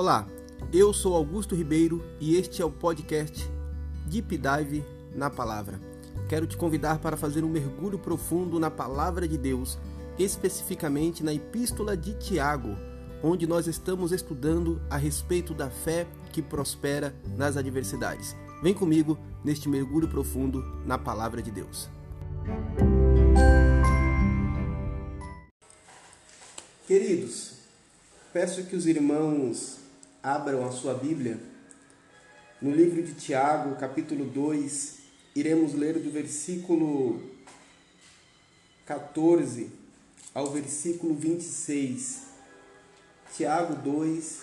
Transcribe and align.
Olá, 0.00 0.26
eu 0.72 0.94
sou 0.94 1.14
Augusto 1.14 1.54
Ribeiro 1.54 2.02
e 2.18 2.34
este 2.34 2.62
é 2.62 2.64
o 2.64 2.70
podcast 2.70 3.46
Deep 4.06 4.38
Dive 4.38 4.82
na 5.14 5.28
Palavra. 5.28 5.78
Quero 6.26 6.46
te 6.46 6.56
convidar 6.56 7.00
para 7.00 7.18
fazer 7.18 7.44
um 7.44 7.50
mergulho 7.50 7.98
profundo 7.98 8.58
na 8.58 8.70
Palavra 8.70 9.28
de 9.28 9.36
Deus, 9.36 9.78
especificamente 10.18 11.22
na 11.22 11.34
Epístola 11.34 11.98
de 11.98 12.14
Tiago, 12.14 12.78
onde 13.22 13.46
nós 13.46 13.66
estamos 13.66 14.10
estudando 14.10 14.80
a 14.88 14.96
respeito 14.96 15.52
da 15.52 15.68
fé 15.68 16.06
que 16.32 16.40
prospera 16.40 17.14
nas 17.36 17.58
adversidades. 17.58 18.34
Vem 18.62 18.72
comigo 18.72 19.18
neste 19.44 19.68
mergulho 19.68 20.08
profundo 20.08 20.64
na 20.86 20.96
Palavra 20.96 21.42
de 21.42 21.50
Deus. 21.50 21.90
Queridos, 26.86 27.52
peço 28.32 28.64
que 28.64 28.74
os 28.74 28.86
irmãos 28.86 29.79
abram 30.22 30.66
a 30.66 30.70
sua 30.70 30.94
Bíblia 30.94 31.38
no 32.60 32.70
livro 32.70 33.02
de 33.02 33.14
Tiago, 33.14 33.74
capítulo 33.76 34.26
2, 34.26 34.98
iremos 35.34 35.72
ler 35.72 35.98
do 35.98 36.10
versículo 36.10 37.22
14 38.84 39.70
ao 40.34 40.50
versículo 40.50 41.14
26. 41.14 42.26
Tiago 43.34 43.76
2, 43.76 44.42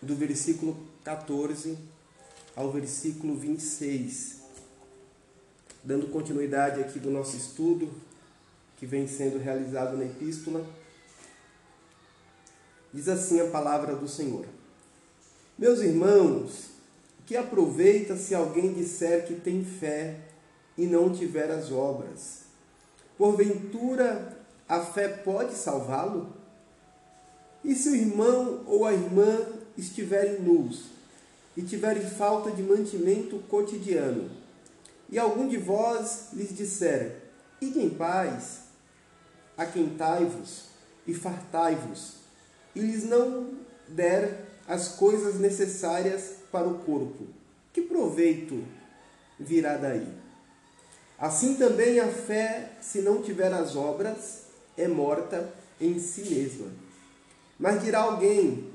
do 0.00 0.14
versículo 0.14 0.76
14 1.02 1.76
ao 2.54 2.70
versículo 2.70 3.34
26. 3.34 4.42
Dando 5.82 6.06
continuidade 6.12 6.80
aqui 6.80 7.00
do 7.00 7.10
nosso 7.10 7.36
estudo 7.36 7.92
que 8.76 8.86
vem 8.86 9.08
sendo 9.08 9.38
realizado 9.38 9.96
na 9.96 10.04
epístola, 10.04 10.64
diz 12.94 13.08
assim 13.08 13.40
a 13.40 13.50
palavra 13.50 13.96
do 13.96 14.06
Senhor. 14.06 14.46
Meus 15.58 15.80
irmãos, 15.80 16.66
que 17.24 17.34
aproveita 17.34 18.14
se 18.14 18.34
alguém 18.34 18.74
disser 18.74 19.26
que 19.26 19.34
tem 19.34 19.64
fé 19.64 20.16
e 20.76 20.84
não 20.84 21.10
tiver 21.10 21.50
as 21.50 21.72
obras? 21.72 22.42
Porventura 23.16 24.36
a 24.68 24.80
fé 24.80 25.08
pode 25.08 25.54
salvá-lo? 25.54 26.30
E 27.64 27.74
se 27.74 27.88
o 27.88 27.96
irmão 27.96 28.64
ou 28.66 28.84
a 28.84 28.92
irmã 28.92 29.46
estiverem 29.78 30.42
nus 30.42 30.90
e 31.56 31.62
tiverem 31.62 32.04
falta 32.04 32.50
de 32.50 32.62
mantimento 32.62 33.38
cotidiano, 33.48 34.30
e 35.08 35.18
algum 35.18 35.48
de 35.48 35.56
vós 35.56 36.28
lhes 36.34 36.54
disser: 36.54 37.22
Ide 37.62 37.80
em 37.80 37.88
paz, 37.88 38.64
aquentai-vos 39.56 40.64
e 41.06 41.14
fartai-vos, 41.14 42.16
e 42.74 42.80
lhes 42.80 43.04
não 43.04 43.54
der 43.88 44.45
as 44.66 44.88
coisas 44.88 45.38
necessárias 45.38 46.36
para 46.50 46.66
o 46.66 46.78
corpo. 46.78 47.26
Que 47.72 47.82
proveito 47.82 48.64
virá 49.38 49.76
daí? 49.76 50.08
Assim 51.18 51.54
também 51.54 51.98
a 52.00 52.08
fé, 52.08 52.72
se 52.80 53.00
não 53.00 53.22
tiver 53.22 53.52
as 53.52 53.74
obras, 53.74 54.42
é 54.76 54.86
morta 54.86 55.52
em 55.80 55.98
si 55.98 56.22
mesma. 56.34 56.66
Mas 57.58 57.82
dirá 57.82 58.00
alguém: 58.00 58.70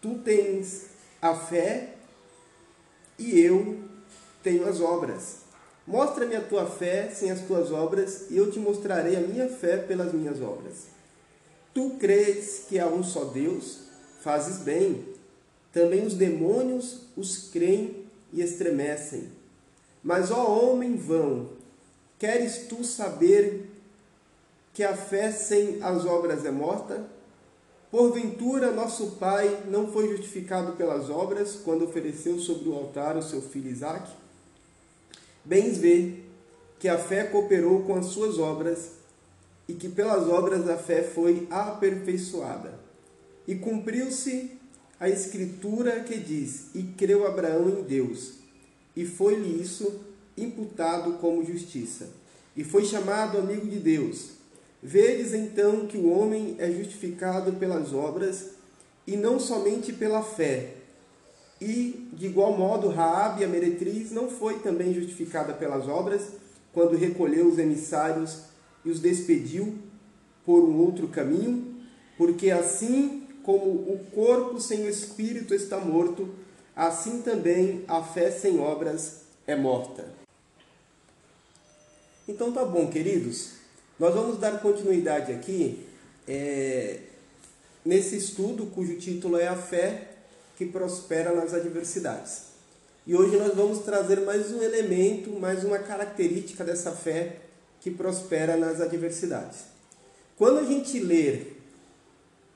Tu 0.00 0.18
tens 0.18 0.86
a 1.20 1.34
fé 1.34 1.94
e 3.18 3.40
eu 3.40 3.82
tenho 4.42 4.68
as 4.68 4.80
obras. 4.80 5.42
Mostra-me 5.86 6.36
a 6.36 6.40
tua 6.40 6.66
fé 6.66 7.10
sem 7.10 7.30
as 7.30 7.40
tuas 7.40 7.72
obras, 7.72 8.26
e 8.30 8.36
eu 8.36 8.50
te 8.50 8.58
mostrarei 8.58 9.16
a 9.16 9.20
minha 9.20 9.48
fé 9.48 9.78
pelas 9.78 10.12
minhas 10.12 10.40
obras. 10.40 10.86
Tu 11.74 11.96
crês 11.98 12.66
que 12.68 12.78
há 12.78 12.86
um 12.86 13.02
só 13.02 13.24
Deus? 13.24 13.80
Fazes 14.20 14.58
bem. 14.58 15.04
Também 15.72 16.06
os 16.06 16.14
demônios 16.14 17.02
os 17.16 17.48
creem 17.50 18.04
e 18.32 18.42
estremecem. 18.42 19.28
Mas, 20.02 20.30
ó 20.30 20.46
homem 20.46 20.96
vão, 20.96 21.48
queres 22.18 22.66
tu 22.68 22.84
saber 22.84 23.70
que 24.74 24.82
a 24.82 24.96
fé 24.96 25.30
sem 25.30 25.82
as 25.82 26.04
obras 26.04 26.44
é 26.44 26.50
morta? 26.50 27.06
Porventura, 27.90 28.72
nosso 28.72 29.12
pai 29.12 29.64
não 29.68 29.92
foi 29.92 30.08
justificado 30.08 30.72
pelas 30.72 31.10
obras 31.10 31.56
quando 31.62 31.84
ofereceu 31.84 32.38
sobre 32.38 32.68
o 32.68 32.74
altar 32.74 33.16
o 33.16 33.22
seu 33.22 33.42
filho 33.42 33.70
Isaque? 33.70 34.10
Bens 35.44 35.76
vê 35.76 36.14
que 36.78 36.88
a 36.88 36.98
fé 36.98 37.24
cooperou 37.24 37.82
com 37.82 37.94
as 37.94 38.06
suas 38.06 38.38
obras 38.38 38.92
e 39.68 39.74
que 39.74 39.88
pelas 39.88 40.26
obras 40.28 40.68
a 40.68 40.76
fé 40.76 41.02
foi 41.02 41.46
aperfeiçoada. 41.50 42.80
E 43.46 43.54
cumpriu-se 43.54 44.58
a 45.02 45.08
escritura 45.08 45.98
que 45.98 46.16
diz: 46.16 46.66
E 46.76 46.84
creu 46.84 47.26
Abraão 47.26 47.68
em 47.68 47.82
Deus, 47.82 48.34
e 48.94 49.04
foi-lhe 49.04 49.60
isso 49.60 50.00
imputado 50.38 51.14
como 51.14 51.44
justiça, 51.44 52.08
e 52.56 52.62
foi 52.62 52.84
chamado 52.84 53.36
amigo 53.36 53.66
de 53.66 53.80
Deus. 53.80 54.28
Vedes 54.80 55.34
então 55.34 55.88
que 55.88 55.96
o 55.98 56.08
homem 56.08 56.54
é 56.56 56.70
justificado 56.70 57.52
pelas 57.54 57.92
obras 57.92 58.50
e 59.04 59.16
não 59.16 59.40
somente 59.40 59.92
pela 59.92 60.22
fé. 60.22 60.74
E, 61.60 62.08
de 62.12 62.26
igual 62.26 62.56
modo, 62.56 62.88
Raabe, 62.88 63.42
a 63.42 63.48
meretriz, 63.48 64.12
não 64.12 64.30
foi 64.30 64.60
também 64.60 64.94
justificada 64.94 65.52
pelas 65.52 65.88
obras, 65.88 66.28
quando 66.72 66.96
recolheu 66.96 67.48
os 67.48 67.58
emissários 67.58 68.42
e 68.84 68.90
os 68.90 69.00
despediu 69.00 69.74
por 70.46 70.62
um 70.62 70.78
outro 70.78 71.08
caminho, 71.08 71.74
porque 72.16 72.50
assim 72.52 73.22
como 73.42 73.70
o 73.70 74.06
corpo 74.14 74.60
sem 74.60 74.84
o 74.84 74.88
espírito 74.88 75.54
está 75.54 75.78
morto, 75.78 76.34
assim 76.74 77.22
também 77.22 77.84
a 77.88 78.02
fé 78.02 78.30
sem 78.30 78.58
obras 78.58 79.22
é 79.46 79.56
morta. 79.56 80.06
Então 82.26 82.52
tá 82.52 82.64
bom, 82.64 82.88
queridos. 82.88 83.54
Nós 83.98 84.14
vamos 84.14 84.38
dar 84.38 84.60
continuidade 84.60 85.32
aqui 85.32 85.86
é, 86.26 87.00
nesse 87.84 88.16
estudo 88.16 88.66
cujo 88.66 88.96
título 88.96 89.36
é 89.36 89.48
A 89.48 89.56
Fé 89.56 90.08
que 90.56 90.66
Prospera 90.66 91.34
nas 91.34 91.52
Adversidades. 91.52 92.52
E 93.04 93.16
hoje 93.16 93.36
nós 93.36 93.52
vamos 93.54 93.80
trazer 93.80 94.20
mais 94.20 94.52
um 94.52 94.62
elemento, 94.62 95.30
mais 95.32 95.64
uma 95.64 95.78
característica 95.78 96.62
dessa 96.62 96.92
fé 96.92 97.40
que 97.80 97.90
prospera 97.90 98.56
nas 98.56 98.80
adversidades. 98.80 99.64
Quando 100.36 100.60
a 100.60 100.64
gente 100.64 101.00
ler 101.00 101.51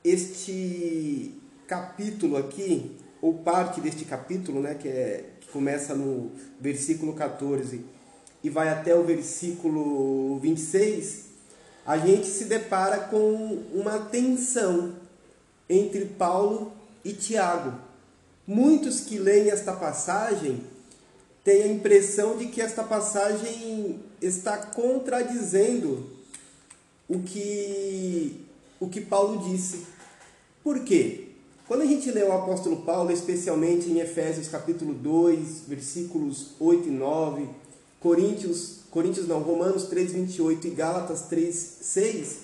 este 0.03 1.33
capítulo 1.67 2.37
aqui, 2.37 2.91
ou 3.21 3.33
parte 3.35 3.81
deste 3.81 4.05
capítulo, 4.05 4.61
né, 4.61 4.75
que, 4.75 4.87
é, 4.87 5.25
que 5.41 5.47
começa 5.49 5.93
no 5.93 6.31
versículo 6.59 7.13
14 7.13 7.83
e 8.43 8.49
vai 8.49 8.69
até 8.69 8.95
o 8.95 9.03
versículo 9.03 10.39
26, 10.39 11.25
a 11.85 11.97
gente 11.97 12.27
se 12.27 12.45
depara 12.45 12.99
com 12.99 13.63
uma 13.73 13.99
tensão 13.99 14.93
entre 15.69 16.05
Paulo 16.05 16.71
e 17.03 17.13
Tiago. 17.13 17.77
Muitos 18.45 19.01
que 19.01 19.17
leem 19.17 19.49
esta 19.49 19.73
passagem 19.73 20.63
têm 21.43 21.63
a 21.63 21.67
impressão 21.67 22.37
de 22.37 22.47
que 22.47 22.61
esta 22.61 22.83
passagem 22.83 23.99
está 24.21 24.57
contradizendo 24.57 26.09
o 27.07 27.19
que, 27.19 28.46
o 28.79 28.87
que 28.87 29.01
Paulo 29.01 29.49
disse. 29.49 29.85
Por 30.63 30.79
quê? 30.81 31.29
Quando 31.67 31.81
a 31.81 31.85
gente 31.85 32.09
lê 32.11 32.23
o 32.23 32.31
apóstolo 32.31 32.77
Paulo, 32.83 33.11
especialmente 33.11 33.89
em 33.89 33.99
Efésios 33.99 34.47
capítulo 34.47 34.93
2, 34.93 35.63
versículos 35.67 36.51
8 36.59 36.87
e 36.87 36.91
9, 36.91 37.49
Coríntios, 37.99 38.79
Coríntios 38.89 39.27
não, 39.27 39.39
Romanos 39.39 39.83
3, 39.85 40.13
28 40.13 40.67
e 40.67 40.69
Gálatas 40.69 41.23
3, 41.23 41.55
6, 41.81 42.37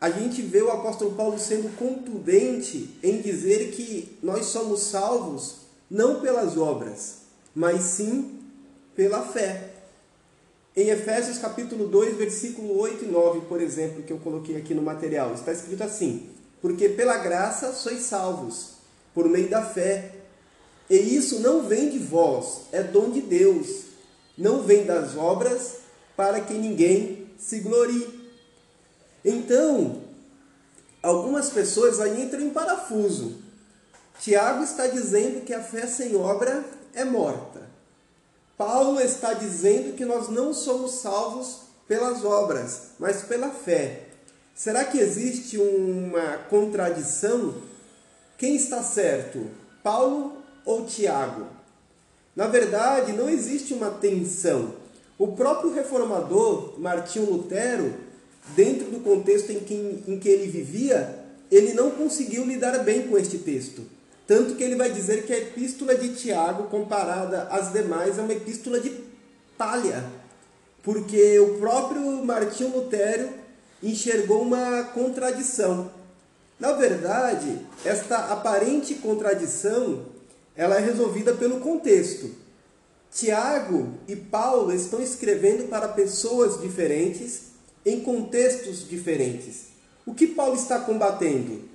a 0.00 0.08
gente 0.08 0.40
vê 0.40 0.62
o 0.62 0.70
apóstolo 0.70 1.12
Paulo 1.12 1.38
sendo 1.38 1.76
contundente 1.76 2.96
em 3.02 3.20
dizer 3.20 3.72
que 3.72 4.16
nós 4.22 4.46
somos 4.46 4.80
salvos 4.80 5.56
não 5.90 6.20
pelas 6.20 6.56
obras, 6.56 7.16
mas 7.54 7.82
sim 7.82 8.40
pela 8.96 9.22
fé. 9.22 9.69
Em 10.76 10.88
Efésios 10.88 11.38
capítulo 11.38 11.88
2, 11.88 12.16
versículo 12.16 12.78
8 12.78 13.04
e 13.04 13.08
9, 13.08 13.40
por 13.48 13.60
exemplo, 13.60 14.04
que 14.04 14.12
eu 14.12 14.18
coloquei 14.18 14.56
aqui 14.56 14.72
no 14.72 14.82
material, 14.82 15.34
está 15.34 15.52
escrito 15.52 15.82
assim: 15.82 16.30
porque 16.62 16.88
pela 16.88 17.16
graça 17.16 17.72
sois 17.72 18.02
salvos, 18.02 18.74
por 19.12 19.28
meio 19.28 19.48
da 19.48 19.64
fé. 19.64 20.14
E 20.88 20.96
isso 20.96 21.40
não 21.40 21.62
vem 21.62 21.90
de 21.90 21.98
vós, 21.98 22.62
é 22.72 22.82
dom 22.82 23.10
de 23.10 23.20
Deus. 23.20 23.84
Não 24.38 24.62
vem 24.62 24.84
das 24.84 25.16
obras, 25.16 25.78
para 26.16 26.40
que 26.40 26.54
ninguém 26.54 27.28
se 27.38 27.60
glorie. 27.60 28.30
Então, 29.24 30.02
algumas 31.02 31.50
pessoas 31.50 32.00
aí 32.00 32.22
entram 32.22 32.42
em 32.42 32.50
parafuso. 32.50 33.38
Tiago 34.20 34.62
está 34.62 34.86
dizendo 34.86 35.44
que 35.44 35.52
a 35.52 35.62
fé 35.62 35.86
sem 35.86 36.14
obra 36.16 36.64
é 36.94 37.04
morta. 37.04 37.69
Paulo 38.60 39.00
está 39.00 39.32
dizendo 39.32 39.94
que 39.94 40.04
nós 40.04 40.28
não 40.28 40.52
somos 40.52 40.96
salvos 40.96 41.60
pelas 41.88 42.26
obras, 42.26 42.88
mas 42.98 43.22
pela 43.22 43.48
fé. 43.48 44.02
Será 44.54 44.84
que 44.84 44.98
existe 44.98 45.56
uma 45.56 46.36
contradição? 46.50 47.54
Quem 48.36 48.54
está 48.56 48.82
certo? 48.82 49.46
Paulo 49.82 50.34
ou 50.66 50.84
Tiago? 50.84 51.46
Na 52.36 52.48
verdade, 52.48 53.14
não 53.14 53.30
existe 53.30 53.72
uma 53.72 53.92
tensão. 53.92 54.74
O 55.18 55.28
próprio 55.28 55.72
reformador 55.72 56.78
Martinho 56.78 57.30
Lutero, 57.30 57.94
dentro 58.54 58.90
do 58.90 59.00
contexto 59.00 59.52
em 59.52 59.60
que, 59.60 60.04
em 60.06 60.18
que 60.18 60.28
ele 60.28 60.50
vivia, 60.50 61.24
ele 61.50 61.72
não 61.72 61.92
conseguiu 61.92 62.44
lidar 62.44 62.78
bem 62.84 63.08
com 63.08 63.16
este 63.16 63.38
texto. 63.38 63.99
Tanto 64.30 64.54
que 64.54 64.62
ele 64.62 64.76
vai 64.76 64.92
dizer 64.92 65.26
que 65.26 65.32
a 65.32 65.38
epístola 65.38 65.96
de 65.96 66.14
Tiago, 66.14 66.68
comparada 66.68 67.48
às 67.50 67.72
demais, 67.72 68.16
é 68.16 68.22
uma 68.22 68.32
epístola 68.32 68.78
de 68.78 68.96
palha. 69.58 70.04
Porque 70.84 71.36
o 71.40 71.58
próprio 71.58 72.00
Martinho 72.24 72.70
Lutero 72.70 73.28
enxergou 73.82 74.42
uma 74.42 74.84
contradição. 74.94 75.90
Na 76.60 76.70
verdade, 76.70 77.58
esta 77.84 78.30
aparente 78.32 78.94
contradição 78.94 80.06
ela 80.54 80.76
é 80.76 80.78
resolvida 80.78 81.34
pelo 81.34 81.58
contexto. 81.58 82.30
Tiago 83.12 83.94
e 84.06 84.14
Paulo 84.14 84.72
estão 84.72 85.02
escrevendo 85.02 85.68
para 85.68 85.88
pessoas 85.88 86.60
diferentes 86.60 87.46
em 87.84 87.98
contextos 87.98 88.88
diferentes. 88.88 89.70
O 90.06 90.14
que 90.14 90.28
Paulo 90.28 90.54
está 90.54 90.78
combatendo? 90.78 91.69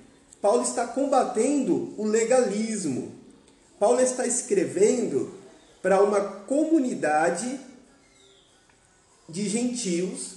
Paulo 0.46 0.62
está 0.62 0.86
combatendo 0.86 1.92
o 1.96 2.04
legalismo. 2.04 3.10
Paulo 3.80 4.00
está 4.00 4.28
escrevendo 4.28 5.34
para 5.82 6.00
uma 6.00 6.20
comunidade 6.20 7.58
de 9.28 9.48
gentios 9.48 10.34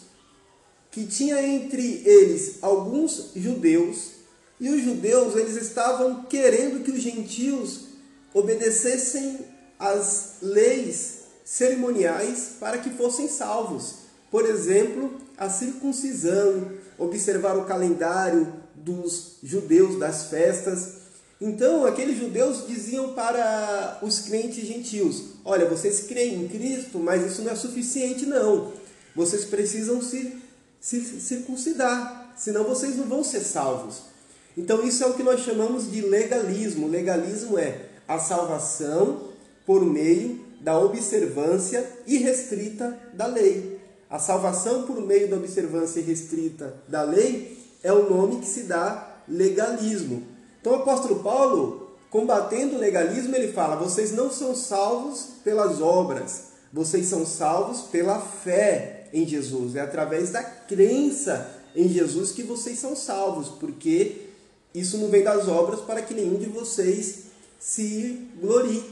que 0.89 1.05
tinha 1.05 1.39
entre 1.43 2.01
eles 2.07 2.57
alguns 2.63 3.33
judeus 3.35 4.13
e 4.59 4.71
os 4.71 4.83
judeus 4.83 5.35
eles 5.35 5.55
estavam 5.55 6.23
querendo 6.23 6.83
que 6.83 6.89
os 6.89 7.03
gentios 7.03 7.81
obedecessem 8.33 9.45
às 9.77 10.37
leis 10.41 11.19
cerimoniais 11.45 12.53
para 12.59 12.79
que 12.79 12.89
fossem 12.89 13.27
salvos. 13.27 13.97
Por 14.31 14.43
exemplo, 14.43 15.21
a 15.37 15.51
circuncisão, 15.51 16.71
observar 16.97 17.55
o 17.57 17.65
calendário 17.65 18.51
dos 18.83 19.37
judeus 19.43 19.97
das 19.99 20.25
festas. 20.25 20.99
Então, 21.41 21.85
aqueles 21.85 22.17
judeus 22.17 22.67
diziam 22.67 23.13
para 23.13 23.99
os 24.01 24.19
crentes 24.19 24.67
gentios: 24.67 25.23
Olha, 25.45 25.65
vocês 25.67 26.01
creem 26.07 26.43
em 26.43 26.47
Cristo, 26.47 26.99
mas 26.99 27.25
isso 27.25 27.41
não 27.41 27.51
é 27.51 27.55
suficiente, 27.55 28.25
não. 28.25 28.73
Vocês 29.15 29.45
precisam 29.45 30.01
se, 30.01 30.35
se 30.79 31.01
circuncidar, 31.21 32.33
senão 32.37 32.63
vocês 32.63 32.95
não 32.95 33.05
vão 33.05 33.23
ser 33.23 33.41
salvos. 33.41 34.01
Então, 34.57 34.85
isso 34.85 35.03
é 35.03 35.07
o 35.07 35.13
que 35.13 35.23
nós 35.23 35.41
chamamos 35.41 35.89
de 35.89 36.01
legalismo. 36.01 36.87
Legalismo 36.87 37.57
é 37.57 37.85
a 38.07 38.19
salvação 38.19 39.29
por 39.65 39.85
meio 39.85 40.43
da 40.59 40.77
observância 40.77 41.87
irrestrita 42.05 42.99
da 43.13 43.27
lei. 43.27 43.79
A 44.09 44.19
salvação 44.19 44.83
por 44.83 44.99
meio 44.99 45.29
da 45.29 45.37
observância 45.37 46.01
restrita 46.01 46.73
da 46.87 47.03
lei 47.03 47.58
é 47.83 47.91
o 47.91 48.09
nome 48.09 48.39
que 48.39 48.47
se 48.47 48.63
dá 48.63 49.17
legalismo. 49.27 50.23
Então 50.59 50.73
o 50.73 50.75
apóstolo 50.77 51.23
Paulo, 51.23 51.91
combatendo 52.09 52.75
o 52.75 52.79
legalismo, 52.79 53.35
ele 53.35 53.53
fala: 53.53 53.75
vocês 53.75 54.11
não 54.11 54.31
são 54.31 54.55
salvos 54.55 55.27
pelas 55.43 55.81
obras, 55.81 56.49
vocês 56.71 57.07
são 57.07 57.25
salvos 57.25 57.81
pela 57.81 58.19
fé 58.19 59.07
em 59.13 59.25
Jesus. 59.25 59.75
É 59.75 59.81
através 59.81 60.31
da 60.31 60.43
crença 60.43 61.55
em 61.75 61.87
Jesus 61.87 62.31
que 62.31 62.43
vocês 62.43 62.79
são 62.79 62.95
salvos, 62.95 63.49
porque 63.49 64.27
isso 64.73 64.97
não 64.97 65.07
vem 65.07 65.23
das 65.23 65.47
obras 65.47 65.81
para 65.81 66.01
que 66.01 66.13
nenhum 66.13 66.37
de 66.37 66.47
vocês 66.47 67.29
se 67.59 68.27
glorie. 68.39 68.83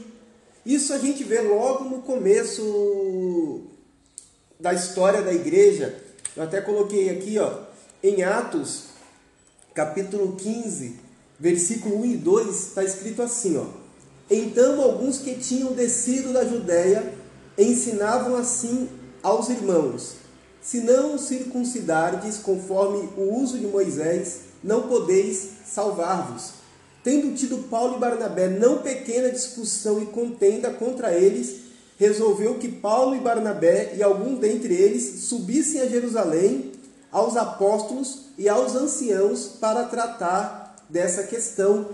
Isso 0.64 0.92
a 0.92 0.98
gente 0.98 1.24
vê 1.24 1.40
logo 1.40 1.84
no 1.84 2.02
começo 2.02 3.62
da 4.58 4.74
história 4.74 5.22
da 5.22 5.32
igreja. 5.32 6.02
Eu 6.36 6.42
até 6.42 6.60
coloquei 6.60 7.10
aqui, 7.10 7.38
ó, 7.38 7.67
em 8.02 8.22
Atos, 8.22 8.84
capítulo 9.74 10.36
15, 10.36 10.96
versículo 11.38 12.00
1 12.00 12.04
e 12.04 12.16
2, 12.16 12.48
está 12.48 12.84
escrito 12.84 13.22
assim, 13.22 13.56
ó. 13.56 13.66
Então 14.30 14.80
alguns 14.80 15.18
que 15.18 15.34
tinham 15.34 15.72
descido 15.72 16.32
da 16.32 16.44
Judéia 16.44 17.12
ensinavam 17.56 18.36
assim 18.36 18.88
aos 19.22 19.48
irmãos: 19.48 20.14
Se 20.62 20.80
não 20.80 21.18
circuncidardes 21.18 22.38
conforme 22.38 23.08
o 23.16 23.34
uso 23.40 23.58
de 23.58 23.66
Moisés, 23.66 24.40
não 24.62 24.82
podeis 24.82 25.48
salvar-vos. 25.66 26.52
Tendo 27.02 27.34
tido 27.34 27.68
Paulo 27.68 27.96
e 27.96 28.00
Barnabé 28.00 28.48
não 28.48 28.78
pequena 28.78 29.30
discussão 29.30 30.00
e 30.02 30.06
contenda 30.06 30.70
contra 30.70 31.12
eles, 31.14 31.62
resolveu 31.98 32.56
que 32.56 32.68
Paulo 32.68 33.16
e 33.16 33.20
Barnabé 33.20 33.94
e 33.96 34.02
algum 34.02 34.36
dentre 34.36 34.74
eles 34.74 35.24
subissem 35.24 35.80
a 35.80 35.86
Jerusalém 35.86 36.77
aos 37.10 37.36
apóstolos 37.36 38.26
e 38.36 38.48
aos 38.48 38.74
anciãos 38.74 39.46
para 39.60 39.84
tratar 39.84 40.76
dessa 40.88 41.24
questão. 41.24 41.90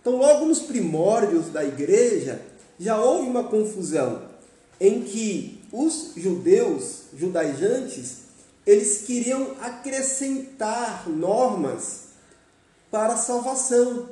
Então, 0.00 0.16
logo 0.16 0.46
nos 0.46 0.60
primórdios 0.60 1.48
da 1.48 1.64
igreja, 1.64 2.40
já 2.78 3.00
houve 3.00 3.28
uma 3.28 3.44
confusão 3.44 4.22
em 4.80 5.02
que 5.02 5.62
os 5.72 6.12
judeus 6.16 7.02
judaizantes 7.16 8.26
eles 8.66 9.02
queriam 9.02 9.52
acrescentar 9.60 11.08
normas 11.08 12.06
para 12.90 13.14
a 13.14 13.18
salvação. 13.18 14.08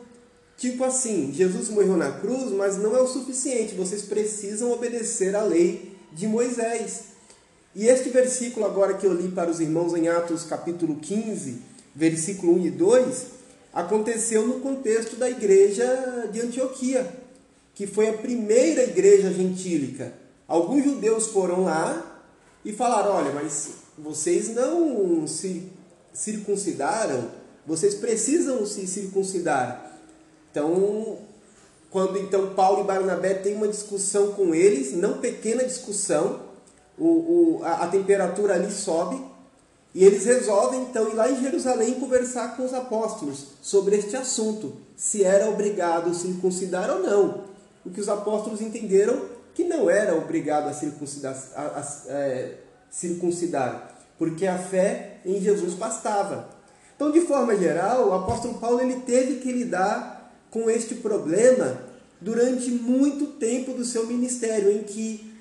Tipo 0.56 0.84
assim, 0.84 1.32
Jesus 1.32 1.68
morreu 1.68 1.96
na 1.96 2.12
cruz, 2.12 2.52
mas 2.52 2.78
não 2.78 2.96
é 2.96 3.00
o 3.00 3.08
suficiente, 3.08 3.74
vocês 3.74 4.02
precisam 4.02 4.70
obedecer 4.70 5.34
à 5.34 5.42
lei 5.42 5.96
de 6.12 6.28
Moisés. 6.28 7.13
E 7.74 7.88
este 7.88 8.08
versículo 8.08 8.64
agora 8.64 8.94
que 8.94 9.04
eu 9.04 9.12
li 9.12 9.28
para 9.28 9.50
os 9.50 9.58
irmãos 9.58 9.94
em 9.94 10.06
Atos 10.06 10.44
capítulo 10.44 10.94
15, 10.96 11.60
versículo 11.92 12.54
1 12.54 12.66
e 12.66 12.70
2, 12.70 13.26
aconteceu 13.72 14.46
no 14.46 14.60
contexto 14.60 15.16
da 15.16 15.28
igreja 15.28 16.28
de 16.30 16.40
Antioquia, 16.40 17.12
que 17.74 17.84
foi 17.88 18.08
a 18.08 18.12
primeira 18.12 18.84
igreja 18.84 19.32
gentílica. 19.32 20.14
Alguns 20.46 20.84
judeus 20.84 21.26
foram 21.26 21.64
lá 21.64 22.22
e 22.64 22.72
falaram: 22.72 23.10
olha, 23.10 23.32
mas 23.32 23.70
vocês 23.98 24.54
não 24.54 25.26
se 25.26 25.68
circuncidaram, 26.12 27.28
vocês 27.66 27.94
precisam 27.94 28.64
se 28.64 28.86
circuncidar. 28.86 29.98
Então, 30.52 31.18
quando 31.90 32.18
então 32.18 32.54
Paulo 32.54 32.84
e 32.84 32.86
Barnabé 32.86 33.34
têm 33.34 33.56
uma 33.56 33.66
discussão 33.66 34.32
com 34.32 34.54
eles, 34.54 34.92
não 34.92 35.18
pequena 35.18 35.64
discussão, 35.64 36.53
o, 36.98 37.06
o, 37.06 37.60
a, 37.62 37.84
a 37.84 37.88
temperatura 37.88 38.54
ali 38.54 38.70
sobe 38.70 39.20
e 39.94 40.04
eles 40.04 40.24
resolvem 40.24 40.82
então 40.82 41.08
ir 41.08 41.14
lá 41.14 41.30
em 41.30 41.40
Jerusalém 41.40 41.94
conversar 41.94 42.56
com 42.56 42.64
os 42.64 42.74
apóstolos 42.74 43.46
sobre 43.62 43.96
este 43.96 44.16
assunto, 44.16 44.74
se 44.96 45.22
era 45.22 45.48
obrigado 45.48 46.12
circuncidar 46.12 46.90
ou 46.90 47.00
não. 47.00 47.44
O 47.86 47.90
que 47.90 48.00
os 48.00 48.08
apóstolos 48.08 48.60
entenderam 48.60 49.22
que 49.54 49.62
não 49.62 49.88
era 49.88 50.16
obrigado 50.16 50.68
a 50.68 50.72
circuncidar, 50.72 51.36
a, 51.54 51.62
a, 51.62 51.84
é, 52.08 52.58
circuncidar, 52.90 53.96
porque 54.18 54.46
a 54.46 54.58
fé 54.58 55.18
em 55.24 55.40
Jesus 55.40 55.74
bastava. 55.74 56.48
Então, 56.96 57.12
de 57.12 57.20
forma 57.20 57.56
geral, 57.56 58.08
o 58.08 58.14
apóstolo 58.14 58.54
Paulo 58.54 58.80
ele 58.80 59.00
teve 59.02 59.36
que 59.36 59.52
lidar 59.52 60.32
com 60.50 60.68
este 60.68 60.96
problema 60.96 61.78
durante 62.20 62.68
muito 62.70 63.26
tempo 63.38 63.72
do 63.72 63.84
seu 63.84 64.06
ministério, 64.06 64.72
em 64.72 64.82
que 64.82 65.33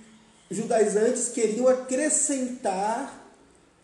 judaizantes 0.49 1.29
queriam 1.29 1.67
acrescentar 1.67 3.21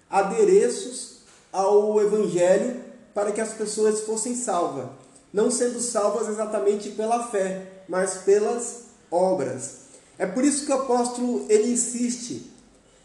adereços 0.10 1.20
ao 1.51 2.01
evangelho 2.01 2.84
para 3.13 3.32
que 3.32 3.42
as 3.42 3.54
pessoas 3.54 4.01
fossem 4.01 4.36
salvas, 4.36 4.89
não 5.34 5.50
sendo 5.51 5.80
salvas 5.80 6.28
exatamente 6.28 6.89
pela 6.92 7.28
fé, 7.28 7.84
mas 7.88 8.20
pelas 8.20 8.84
obras. 9.12 9.80
É 10.18 10.25
por 10.25 10.44
isso 10.44 10.66
que 10.66 10.72
o 10.72 10.75
apóstolo 10.75 11.46
ele 11.50 11.72
insiste, 11.72 12.51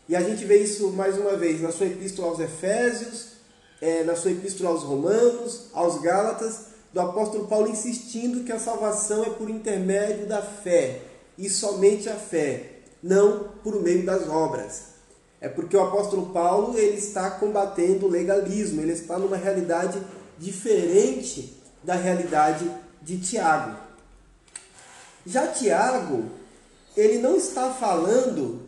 e 0.09 0.15
a 0.15 0.21
gente 0.21 0.45
vê 0.45 0.59
isso 0.59 0.91
mais 0.91 1.17
uma 1.17 1.37
vez 1.37 1.61
na 1.61 1.73
sua 1.73 1.87
epístola 1.87 2.29
aos 2.29 2.41
Efésios, 2.41 3.29
é, 3.81 4.05
na 4.05 4.15
sua 4.17 4.33
epístola 4.33 4.71
aos 4.71 4.83
Romanos, 4.83 5.67
aos 5.73 6.01
Gálatas, 6.01 6.75
do 6.93 7.01
apóstolo 7.01 7.49
Paulo 7.49 7.69
insistindo 7.69 8.45
que 8.45 8.53
a 8.53 8.59
salvação 8.59 9.25
é 9.25 9.31
por 9.31 9.51
intermédio 9.51 10.27
da 10.27 10.43
fé 10.43 11.03
e 11.37 11.51
somente 11.51 12.09
a 12.09 12.15
fé 12.15 12.74
não 13.05 13.51
por 13.63 13.83
meio 13.83 14.03
das 14.07 14.27
obras. 14.31 14.95
É 15.39 15.47
porque 15.47 15.77
o 15.77 15.83
apóstolo 15.83 16.31
Paulo 16.33 16.79
ele 16.79 16.97
está 16.97 17.33
combatendo 17.33 18.07
o 18.07 18.11
legalismo, 18.11 18.81
ele 18.81 18.93
está 18.93 19.19
numa 19.19 19.37
realidade 19.37 20.01
diferente 20.39 21.55
da 21.83 21.95
realidade 21.95 22.69
de 23.03 23.19
Tiago. 23.19 23.77
Já 25.27 25.49
Tiago, 25.49 26.31
ele 26.97 27.19
não 27.19 27.37
está 27.37 27.71
falando 27.75 28.63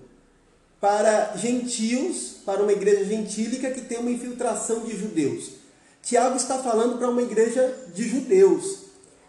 para 0.78 1.34
gentios, 1.36 2.36
para 2.44 2.62
uma 2.62 2.72
igreja 2.72 3.06
gentílica 3.06 3.70
que 3.70 3.80
tem 3.80 3.98
uma 3.98 4.10
infiltração 4.10 4.80
de 4.80 4.94
judeus. 4.94 5.52
Tiago 6.02 6.36
está 6.36 6.58
falando 6.58 6.98
para 6.98 7.08
uma 7.08 7.22
igreja 7.22 7.74
de 7.94 8.06
judeus, 8.06 8.80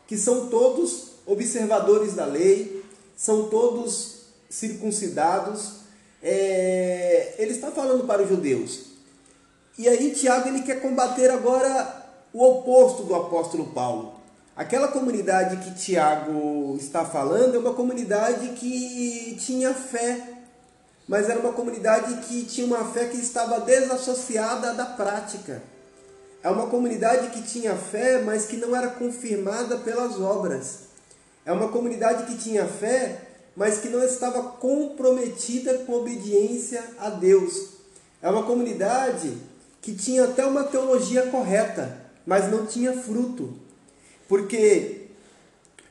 que 0.06 0.18
são 0.18 0.50
todos 0.50 1.12
observadores 1.26 2.14
da 2.14 2.26
lei, 2.26 2.84
são 3.16 3.48
todos 3.48 4.17
circuncidados. 4.50 5.77
É, 6.22 7.36
ele 7.38 7.51
está 7.51 7.72
falando 7.72 8.06
para 8.06 8.24
os 8.24 8.30
judeus. 8.30 8.88
E 9.77 9.88
aí 9.88 10.12
Tiago 10.12 10.48
ele 10.50 10.63
quer 10.63 10.82
combater 10.82 11.30
agora 11.30 12.06
o 12.34 12.44
oposto 12.44 13.04
do 13.04 13.16
apóstolo 13.16 13.68
Paulo. 13.68 14.16
Aquela 14.56 14.88
comunidade 14.88 15.58
que 15.58 15.75
Tiago 15.75 16.75
está 16.80 17.06
falando 17.06 17.56
é 17.56 17.60
uma 17.60 17.75
comunidade 17.75 18.50
que 18.54 19.38
tinha 19.39 19.72
fé, 19.72 20.20
mas 21.08 21.30
era 21.30 21.39
uma 21.39 21.54
comunidade 21.54 22.25
que 22.27 22.44
tinha 22.44 22.66
uma 22.66 22.84
fé 22.92 23.06
que 23.06 23.18
estava 23.18 23.60
desassociada 23.60 24.74
da 24.74 24.86
prática. 24.86 25.62
É 26.44 26.50
uma 26.50 26.68
comunidade 26.68 27.30
que 27.30 27.44
tinha 27.44 27.75
fé, 27.75 28.22
mas 28.24 28.48
que 28.48 28.58
não 28.58 28.75
era 28.75 28.89
confirmada 28.89 29.77
pelas 29.77 30.20
obras. 30.20 30.88
É 31.46 31.51
uma 31.51 31.68
comunidade 31.68 32.25
que 32.25 32.42
tinha 32.42 32.66
fé, 32.66 33.26
mas 33.58 33.80
que 33.80 33.90
não 33.90 34.04
estava 34.04 34.44
comprometida 34.44 35.80
com 35.80 35.94
a 35.94 35.98
obediência 35.98 36.84
a 37.00 37.10
Deus. 37.10 37.70
É 38.22 38.30
uma 38.30 38.44
comunidade 38.44 39.34
que 39.82 39.96
tinha 39.96 40.26
até 40.26 40.46
uma 40.46 40.64
teologia 40.64 41.24
correta, 41.24 42.06
mas 42.24 42.52
não 42.52 42.68
tinha 42.68 42.94
fruto. 42.94 43.52
Porque 44.30 45.08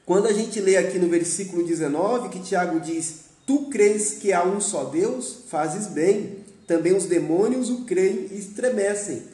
quando 0.05 0.29
a 0.29 0.33
gente 0.33 0.61
lê 0.61 0.77
aqui 0.77 0.97
no 1.01 1.09
versículo 1.09 1.67
19 1.67 2.29
que 2.29 2.39
Tiago 2.39 2.79
diz: 2.79 3.25
Tu 3.45 3.67
crês 3.69 4.13
que 4.13 4.33
há 4.33 4.45
um 4.45 4.61
só 4.61 4.85
Deus? 4.85 5.39
Fazes 5.49 5.89
bem. 5.89 6.45
Também 6.69 6.95
os 6.97 7.07
demônios 7.07 7.69
o 7.69 7.85
creem 7.85 8.29
e 8.31 8.39
estremecem. 8.39 9.25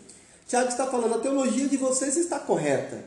Tiago 0.48 0.68
está 0.68 0.86
falando: 0.86 1.16
a 1.16 1.18
teologia 1.18 1.68
de 1.68 1.76
vocês 1.76 2.16
está 2.16 2.38
correta. 2.38 3.04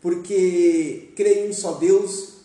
Porque 0.00 1.10
crer 1.16 1.46
em 1.46 1.50
um 1.50 1.52
só 1.52 1.72
Deus 1.72 2.37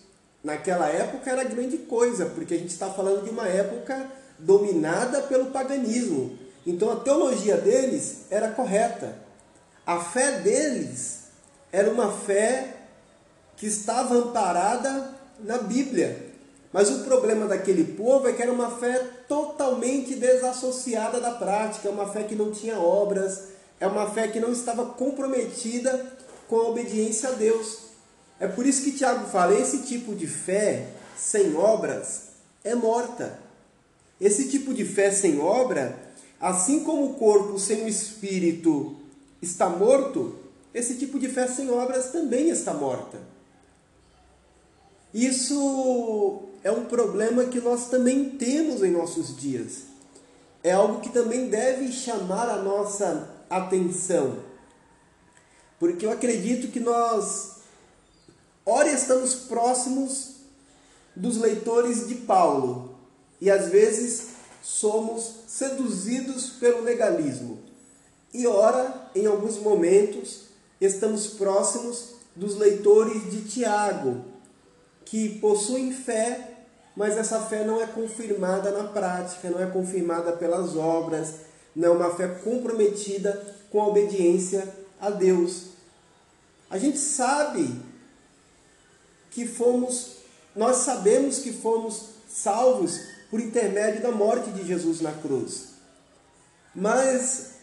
naquela 0.43 0.87
época 0.89 1.31
era 1.31 1.43
grande 1.43 1.77
coisa, 1.77 2.25
porque 2.25 2.53
a 2.53 2.57
gente 2.57 2.71
está 2.71 2.89
falando 2.89 3.23
de 3.23 3.29
uma 3.29 3.47
época 3.47 4.05
dominada 4.37 5.21
pelo 5.21 5.47
paganismo. 5.47 6.37
Então 6.65 6.91
a 6.91 6.97
teologia 6.97 7.57
deles 7.57 8.25
era 8.29 8.51
correta. 8.51 9.15
A 9.85 9.99
fé 9.99 10.39
deles 10.39 11.23
era 11.71 11.89
uma 11.89 12.11
fé 12.11 12.75
que 13.57 13.67
estava 13.67 14.15
amparada 14.15 15.13
na 15.39 15.57
Bíblia. 15.57 16.31
Mas 16.71 16.89
o 16.89 17.03
problema 17.03 17.45
daquele 17.45 17.83
povo 17.83 18.27
é 18.27 18.33
que 18.33 18.41
era 18.41 18.51
uma 18.51 18.71
fé 18.77 18.99
totalmente 19.27 20.15
desassociada 20.15 21.19
da 21.21 21.31
prática, 21.31 21.89
uma 21.89 22.07
fé 22.11 22.23
que 22.23 22.35
não 22.35 22.51
tinha 22.51 22.79
obras, 22.79 23.43
é 23.79 23.85
uma 23.85 24.09
fé 24.09 24.27
que 24.27 24.39
não 24.39 24.51
estava 24.51 24.85
comprometida 24.85 26.13
com 26.47 26.57
a 26.57 26.69
obediência 26.69 27.29
a 27.29 27.31
Deus. 27.33 27.92
É 28.39 28.47
por 28.47 28.65
isso 28.65 28.83
que 28.83 28.91
Tiago 28.91 29.27
fala: 29.27 29.53
esse 29.55 29.79
tipo 29.83 30.15
de 30.15 30.27
fé 30.27 30.87
sem 31.17 31.55
obras 31.55 32.29
é 32.63 32.75
morta. 32.75 33.39
Esse 34.19 34.49
tipo 34.49 34.73
de 34.73 34.85
fé 34.85 35.11
sem 35.11 35.39
obra, 35.39 35.97
assim 36.39 36.83
como 36.83 37.05
o 37.05 37.13
corpo 37.15 37.59
sem 37.59 37.83
o 37.83 37.87
espírito 37.87 38.95
está 39.41 39.67
morto, 39.67 40.35
esse 40.73 40.95
tipo 40.95 41.19
de 41.19 41.27
fé 41.27 41.47
sem 41.47 41.69
obras 41.69 42.11
também 42.11 42.49
está 42.49 42.73
morta. 42.73 43.19
Isso 45.13 46.43
é 46.63 46.71
um 46.71 46.85
problema 46.85 47.45
que 47.45 47.59
nós 47.59 47.89
também 47.89 48.31
temos 48.31 48.81
em 48.81 48.91
nossos 48.91 49.35
dias. 49.37 49.83
É 50.63 50.71
algo 50.71 51.01
que 51.01 51.09
também 51.09 51.49
deve 51.49 51.91
chamar 51.91 52.49
a 52.49 52.61
nossa 52.61 53.29
atenção. 53.49 54.39
Porque 55.77 56.05
eu 56.05 56.11
acredito 56.11 56.71
que 56.71 56.79
nós, 56.79 57.52
ora, 58.65 58.91
estamos 58.91 59.35
próximos 59.35 60.33
dos 61.15 61.37
leitores 61.37 62.07
de 62.07 62.15
Paulo 62.15 62.95
e 63.39 63.49
às 63.49 63.69
vezes 63.69 64.29
somos 64.61 65.35
seduzidos 65.47 66.51
pelo 66.51 66.81
legalismo. 66.81 67.59
E 68.33 68.47
ora, 68.47 69.11
em 69.13 69.25
alguns 69.25 69.57
momentos, 69.57 70.45
estamos 70.81 71.27
próximos 71.27 72.15
dos 72.35 72.57
leitores 72.57 73.29
de 73.29 73.41
Tiago, 73.41 74.25
que 75.05 75.37
possuem 75.39 75.93
fé, 75.93 76.49
mas 76.95 77.17
essa 77.17 77.39
fé 77.41 77.63
não 77.63 77.81
é 77.81 77.85
confirmada 77.85 78.71
na 78.71 78.85
prática, 78.85 79.49
não 79.49 79.61
é 79.61 79.67
confirmada 79.67 80.31
pelas 80.31 80.75
obras, 80.75 81.35
não 81.75 81.89
é 81.89 81.91
uma 81.91 82.15
fé 82.15 82.27
comprometida 82.27 83.55
com 83.69 83.81
a 83.81 83.87
obediência 83.87 84.67
a 84.99 85.09
Deus. 85.09 85.65
A 86.69 86.77
gente 86.77 86.97
sabe 86.97 87.79
que 89.33 89.47
fomos, 89.47 90.17
nós 90.55 90.77
sabemos 90.77 91.39
que 91.39 91.51
fomos 91.51 92.05
salvos 92.29 92.99
por 93.29 93.39
intermédio 93.39 94.01
da 94.01 94.11
morte 94.11 94.51
de 94.51 94.65
Jesus 94.65 95.01
na 95.01 95.11
cruz. 95.11 95.69
Mas 96.73 97.53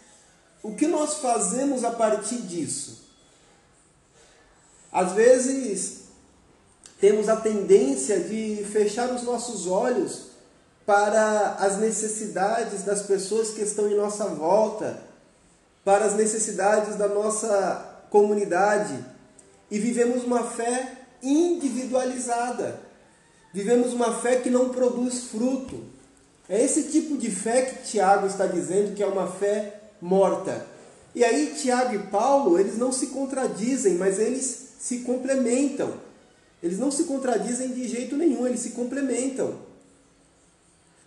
o 0.62 0.74
que 0.74 0.86
nós 0.86 1.14
fazemos 1.18 1.84
a 1.84 1.92
partir 1.92 2.42
disso? 2.42 3.08
Às 4.92 5.12
vezes 5.12 6.00
temos 7.00 7.28
a 7.28 7.36
tendência 7.36 8.20
de 8.20 8.64
fechar 8.72 9.10
os 9.14 9.22
nossos 9.22 9.66
olhos 9.66 10.30
para 10.84 11.54
as 11.54 11.78
necessidades 11.78 12.82
das 12.82 13.02
pessoas 13.02 13.50
que 13.50 13.62
estão 13.62 13.88
em 13.88 13.96
nossa 13.96 14.26
volta, 14.26 15.00
para 15.84 16.04
as 16.04 16.14
necessidades 16.14 16.96
da 16.96 17.08
nossa 17.08 18.04
comunidade 18.10 19.04
e 19.70 19.78
vivemos 19.78 20.24
uma 20.24 20.42
fé 20.42 20.99
individualizada. 21.22 22.80
Vivemos 23.52 23.92
uma 23.92 24.20
fé 24.20 24.36
que 24.36 24.50
não 24.50 24.68
produz 24.68 25.24
fruto. 25.24 25.84
É 26.48 26.62
esse 26.62 26.84
tipo 26.84 27.16
de 27.16 27.30
fé 27.30 27.62
que 27.62 27.90
Tiago 27.90 28.26
está 28.26 28.46
dizendo 28.46 28.94
que 28.94 29.02
é 29.02 29.06
uma 29.06 29.26
fé 29.26 29.80
morta. 30.00 30.66
E 31.14 31.24
aí 31.24 31.54
Tiago 31.60 31.94
e 31.94 31.98
Paulo, 31.98 32.58
eles 32.58 32.78
não 32.78 32.92
se 32.92 33.08
contradizem, 33.08 33.94
mas 33.94 34.18
eles 34.18 34.70
se 34.78 34.98
complementam. 35.00 35.94
Eles 36.62 36.78
não 36.78 36.90
se 36.90 37.04
contradizem 37.04 37.72
de 37.72 37.88
jeito 37.88 38.16
nenhum, 38.16 38.46
eles 38.46 38.60
se 38.60 38.70
complementam. 38.70 39.54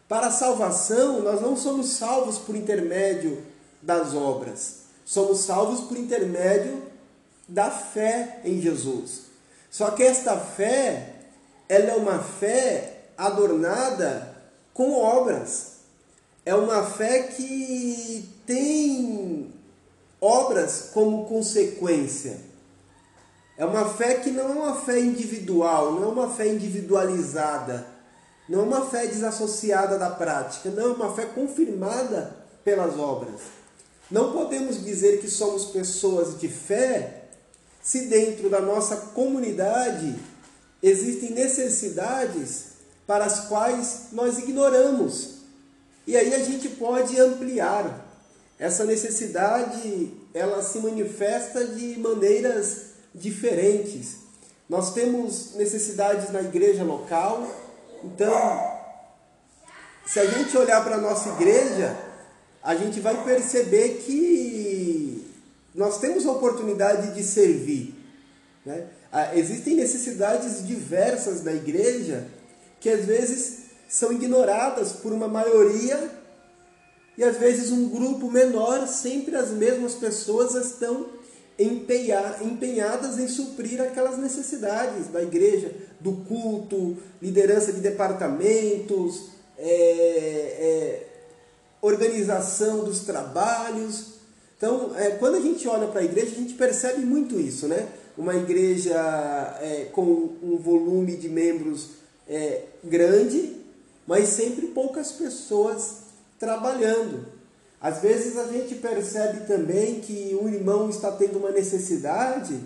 Para 0.08 0.28
a 0.28 0.32
salvação, 0.32 1.22
nós 1.22 1.42
não 1.42 1.56
somos 1.56 1.90
salvos 1.92 2.38
por 2.38 2.56
intermédio 2.56 3.44
das 3.82 4.14
obras. 4.14 4.84
Somos 5.06 5.40
salvos 5.40 5.82
por 5.82 5.98
intermédio 5.98 6.82
da 7.48 7.70
fé 7.70 8.42
em 8.44 8.62
Jesus. 8.62 9.33
Só 9.74 9.90
que 9.90 10.04
esta 10.04 10.38
fé, 10.38 11.16
ela 11.68 11.86
é 11.86 11.96
uma 11.96 12.20
fé 12.20 13.06
adornada 13.18 14.38
com 14.72 14.94
obras. 14.94 15.78
É 16.46 16.54
uma 16.54 16.84
fé 16.84 17.24
que 17.24 18.30
tem 18.46 19.52
obras 20.22 20.92
como 20.94 21.26
consequência. 21.26 22.40
É 23.58 23.66
uma 23.66 23.90
fé 23.90 24.20
que 24.20 24.30
não 24.30 24.44
é 24.48 24.52
uma 24.52 24.76
fé 24.76 25.00
individual, 25.00 25.94
não 25.94 26.04
é 26.04 26.08
uma 26.08 26.30
fé 26.30 26.50
individualizada, 26.50 27.88
não 28.48 28.60
é 28.60 28.64
uma 28.64 28.86
fé 28.86 29.08
desassociada 29.08 29.98
da 29.98 30.12
prática, 30.12 30.70
não 30.70 30.84
é 30.84 30.94
uma 30.94 31.16
fé 31.16 31.26
confirmada 31.26 32.46
pelas 32.64 33.00
obras. 33.00 33.42
Não 34.12 34.34
podemos 34.34 34.84
dizer 34.86 35.20
que 35.20 35.28
somos 35.28 35.66
pessoas 35.66 36.40
de 36.40 36.48
fé 36.48 37.23
se 37.84 38.06
dentro 38.08 38.50
da 38.50 38.62
nossa 38.62 38.96
comunidade 39.14 40.16
existem 40.82 41.32
necessidades 41.32 42.74
para 43.06 43.26
as 43.26 43.42
quais 43.42 44.08
nós 44.14 44.40
ignoramos. 44.40 45.36
E 46.08 46.18
aí 46.18 46.34
a 46.34 46.40
gente 46.40 46.70
pode 46.70 47.20
ampliar. 47.20 48.02
Essa 48.58 48.86
necessidade, 48.86 50.14
ela 50.34 50.64
se 50.64 50.80
manifesta 50.80 51.66
de 51.66 52.00
maneiras 52.00 52.94
diferentes. 53.14 54.18
Nós 54.70 54.94
temos 54.94 55.56
necessidades 55.56 56.32
na 56.32 56.42
igreja 56.42 56.84
local, 56.84 57.46
então, 58.04 58.80
se 60.06 60.20
a 60.20 60.26
gente 60.26 60.58
olhar 60.58 60.84
para 60.84 60.96
a 60.96 61.02
nossa 61.02 61.30
igreja, 61.30 61.98
a 62.62 62.76
gente 62.76 63.00
vai 63.00 63.24
perceber 63.24 64.02
que 64.06 65.13
nós 65.74 66.00
temos 66.00 66.26
a 66.26 66.32
oportunidade 66.32 67.14
de 67.14 67.24
servir. 67.24 67.96
Né? 68.66 68.88
Ah, 69.12 69.36
existem 69.36 69.76
necessidades 69.76 70.66
diversas 70.66 71.44
na 71.44 71.54
igreja 71.54 72.28
que 72.80 72.90
às 72.90 73.06
vezes 73.06 73.64
são 73.88 74.12
ignoradas 74.12 74.94
por 74.94 75.14
uma 75.14 75.28
maioria 75.28 76.12
e 77.18 77.24
às 77.24 77.38
vezes 77.38 77.72
um 77.72 77.90
grupo 77.90 78.30
menor, 78.30 78.88
sempre 78.88 79.36
as 79.36 79.52
mesmas 79.52 79.94
pessoas 79.94 80.56
estão 80.56 81.08
empenhadas 81.60 83.20
em 83.20 83.28
suprir 83.28 83.80
aquelas 83.80 84.18
necessidades 84.18 85.08
da 85.08 85.22
igreja, 85.22 85.72
do 86.00 86.14
culto, 86.28 86.98
liderança 87.22 87.72
de 87.72 87.80
departamentos, 87.80 89.30
é, 89.58 89.70
é, 89.70 91.08
organização 91.82 92.84
dos 92.84 93.02
trabalhos. 93.02 94.13
Então, 94.64 94.96
é, 94.96 95.10
quando 95.10 95.36
a 95.36 95.42
gente 95.42 95.68
olha 95.68 95.88
para 95.88 96.00
a 96.00 96.06
igreja, 96.06 96.32
a 96.32 96.40
gente 96.40 96.54
percebe 96.54 97.06
muito 97.06 97.38
isso, 97.38 97.68
né? 97.68 97.86
uma 98.18 98.34
igreja 98.34 98.96
é, 99.60 99.90
com 99.92 100.30
um 100.42 100.56
volume 100.56 101.18
de 101.18 101.28
membros 101.28 101.90
é, 102.30 102.62
grande, 102.82 103.58
mas 104.08 104.30
sempre 104.30 104.68
poucas 104.68 105.12
pessoas 105.12 106.04
trabalhando. 106.40 107.26
Às 107.82 108.02
vezes 108.02 108.38
a 108.38 108.46
gente 108.46 108.76
percebe 108.76 109.46
também 109.48 110.00
que 110.00 110.34
um 110.42 110.48
irmão 110.48 110.90
está 110.90 111.12
tendo 111.12 111.40
uma 111.40 111.52
necessidade 111.52 112.58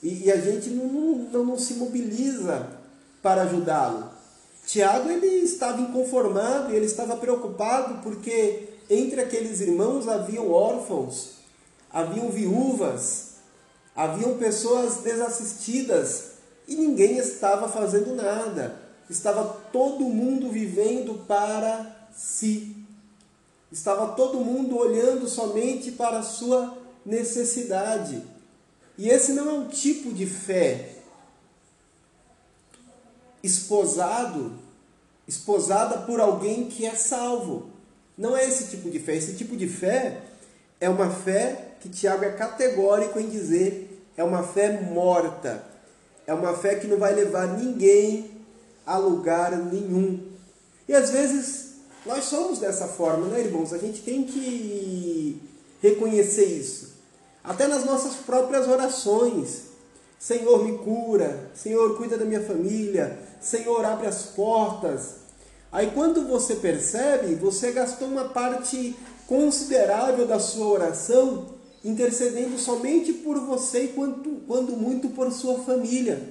e, 0.00 0.26
e 0.26 0.30
a 0.30 0.36
gente 0.36 0.70
não, 0.70 0.86
não, 1.32 1.44
não 1.44 1.58
se 1.58 1.74
mobiliza 1.74 2.68
para 3.20 3.42
ajudá-lo. 3.42 4.12
Tiago 4.64 5.10
ele 5.10 5.26
estava 5.42 5.80
inconformado 5.80 6.72
ele 6.72 6.86
estava 6.86 7.16
preocupado 7.16 8.00
porque 8.00 8.68
entre 8.92 9.20
aqueles 9.20 9.60
irmãos 9.60 10.08
haviam 10.08 10.50
órfãos, 10.50 11.32
haviam 11.90 12.28
viúvas, 12.30 13.32
haviam 13.94 14.36
pessoas 14.38 14.98
desassistidas 14.98 16.32
e 16.66 16.74
ninguém 16.74 17.16
estava 17.18 17.68
fazendo 17.68 18.14
nada. 18.14 18.80
Estava 19.08 19.44
todo 19.72 20.04
mundo 20.04 20.50
vivendo 20.50 21.26
para 21.26 22.08
si. 22.14 22.76
Estava 23.70 24.14
todo 24.14 24.40
mundo 24.40 24.76
olhando 24.76 25.28
somente 25.28 25.92
para 25.92 26.18
a 26.18 26.22
sua 26.22 26.78
necessidade. 27.04 28.22
E 28.96 29.08
esse 29.08 29.32
não 29.32 29.48
é 29.48 29.52
um 29.52 29.68
tipo 29.68 30.12
de 30.12 30.26
fé 30.26 30.96
esposado, 33.42 34.52
esposada 35.26 35.98
por 36.06 36.20
alguém 36.20 36.68
que 36.68 36.86
é 36.86 36.94
salvo. 36.94 37.71
Não 38.16 38.36
é 38.36 38.46
esse 38.46 38.68
tipo 38.68 38.90
de 38.90 38.98
fé. 38.98 39.16
Esse 39.16 39.34
tipo 39.34 39.56
de 39.56 39.68
fé 39.68 40.20
é 40.80 40.88
uma 40.88 41.10
fé 41.10 41.74
que 41.80 41.88
Tiago 41.88 42.24
é 42.24 42.30
categórico 42.32 43.18
em 43.18 43.28
dizer 43.28 43.92
é 44.16 44.24
uma 44.24 44.42
fé 44.42 44.80
morta. 44.80 45.64
É 46.26 46.34
uma 46.34 46.54
fé 46.54 46.76
que 46.76 46.86
não 46.86 46.98
vai 46.98 47.14
levar 47.14 47.58
ninguém 47.58 48.30
a 48.86 48.96
lugar 48.96 49.56
nenhum. 49.56 50.20
E 50.88 50.94
às 50.94 51.10
vezes 51.10 51.74
nós 52.06 52.24
somos 52.24 52.58
dessa 52.58 52.88
forma, 52.88 53.26
né, 53.28 53.40
irmãos? 53.40 53.72
A 53.72 53.78
gente 53.78 54.02
tem 54.02 54.24
que 54.24 55.40
reconhecer 55.80 56.44
isso. 56.44 56.92
Até 57.42 57.66
nas 57.66 57.84
nossas 57.84 58.14
próprias 58.14 58.68
orações. 58.68 59.72
Senhor, 60.18 60.64
me 60.64 60.78
cura. 60.78 61.50
Senhor, 61.54 61.96
cuida 61.96 62.16
da 62.16 62.24
minha 62.24 62.42
família. 62.42 63.18
Senhor, 63.40 63.84
abre 63.84 64.06
as 64.06 64.22
portas. 64.26 65.21
Aí 65.72 65.90
quando 65.92 66.28
você 66.28 66.56
percebe, 66.56 67.34
você 67.34 67.72
gastou 67.72 68.06
uma 68.06 68.28
parte 68.28 68.94
considerável 69.26 70.26
da 70.26 70.38
sua 70.38 70.66
oração 70.66 71.46
intercedendo 71.82 72.58
somente 72.58 73.12
por 73.12 73.40
você 73.40 73.84
e 73.84 73.88
quando, 73.88 74.42
quando 74.46 74.76
muito 74.76 75.08
por 75.08 75.32
sua 75.32 75.60
família. 75.60 76.22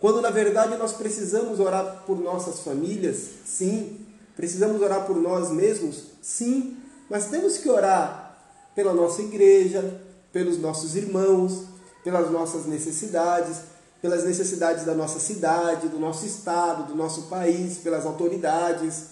Quando 0.00 0.20
na 0.20 0.30
verdade 0.30 0.76
nós 0.76 0.92
precisamos 0.92 1.58
orar 1.58 2.04
por 2.06 2.18
nossas 2.18 2.60
famílias, 2.60 3.28
sim. 3.44 3.98
Precisamos 4.36 4.80
orar 4.80 5.06
por 5.06 5.16
nós 5.16 5.50
mesmos, 5.50 6.04
sim. 6.22 6.76
Mas 7.10 7.26
temos 7.26 7.58
que 7.58 7.68
orar 7.68 8.38
pela 8.74 8.94
nossa 8.94 9.22
igreja, 9.22 10.00
pelos 10.32 10.58
nossos 10.58 10.96
irmãos, 10.96 11.64
pelas 12.02 12.30
nossas 12.30 12.66
necessidades, 12.66 13.58
pelas 14.02 14.24
necessidades 14.24 14.84
da 14.84 14.94
nossa 14.94 15.20
cidade, 15.20 15.88
do 15.88 15.98
nosso 16.00 16.26
estado, 16.26 16.88
do 16.88 16.96
nosso 16.96 17.22
país, 17.22 17.78
pelas 17.78 18.04
autoridades. 18.04 19.04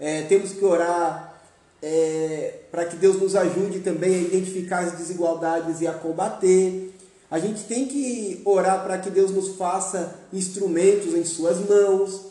É, 0.00 0.22
temos 0.22 0.52
que 0.52 0.64
orar 0.64 1.38
é, 1.82 2.60
para 2.70 2.86
que 2.86 2.96
Deus 2.96 3.20
nos 3.20 3.36
ajude 3.36 3.80
também 3.80 4.14
a 4.14 4.20
identificar 4.20 4.78
as 4.78 4.92
desigualdades 4.92 5.82
e 5.82 5.86
a 5.86 5.92
combater. 5.92 6.96
A 7.30 7.38
gente 7.38 7.64
tem 7.64 7.86
que 7.86 8.40
orar 8.46 8.82
para 8.82 8.96
que 8.98 9.10
Deus 9.10 9.30
nos 9.30 9.56
faça 9.56 10.18
instrumentos 10.32 11.14
em 11.14 11.24
Suas 11.24 11.58
mãos, 11.58 12.22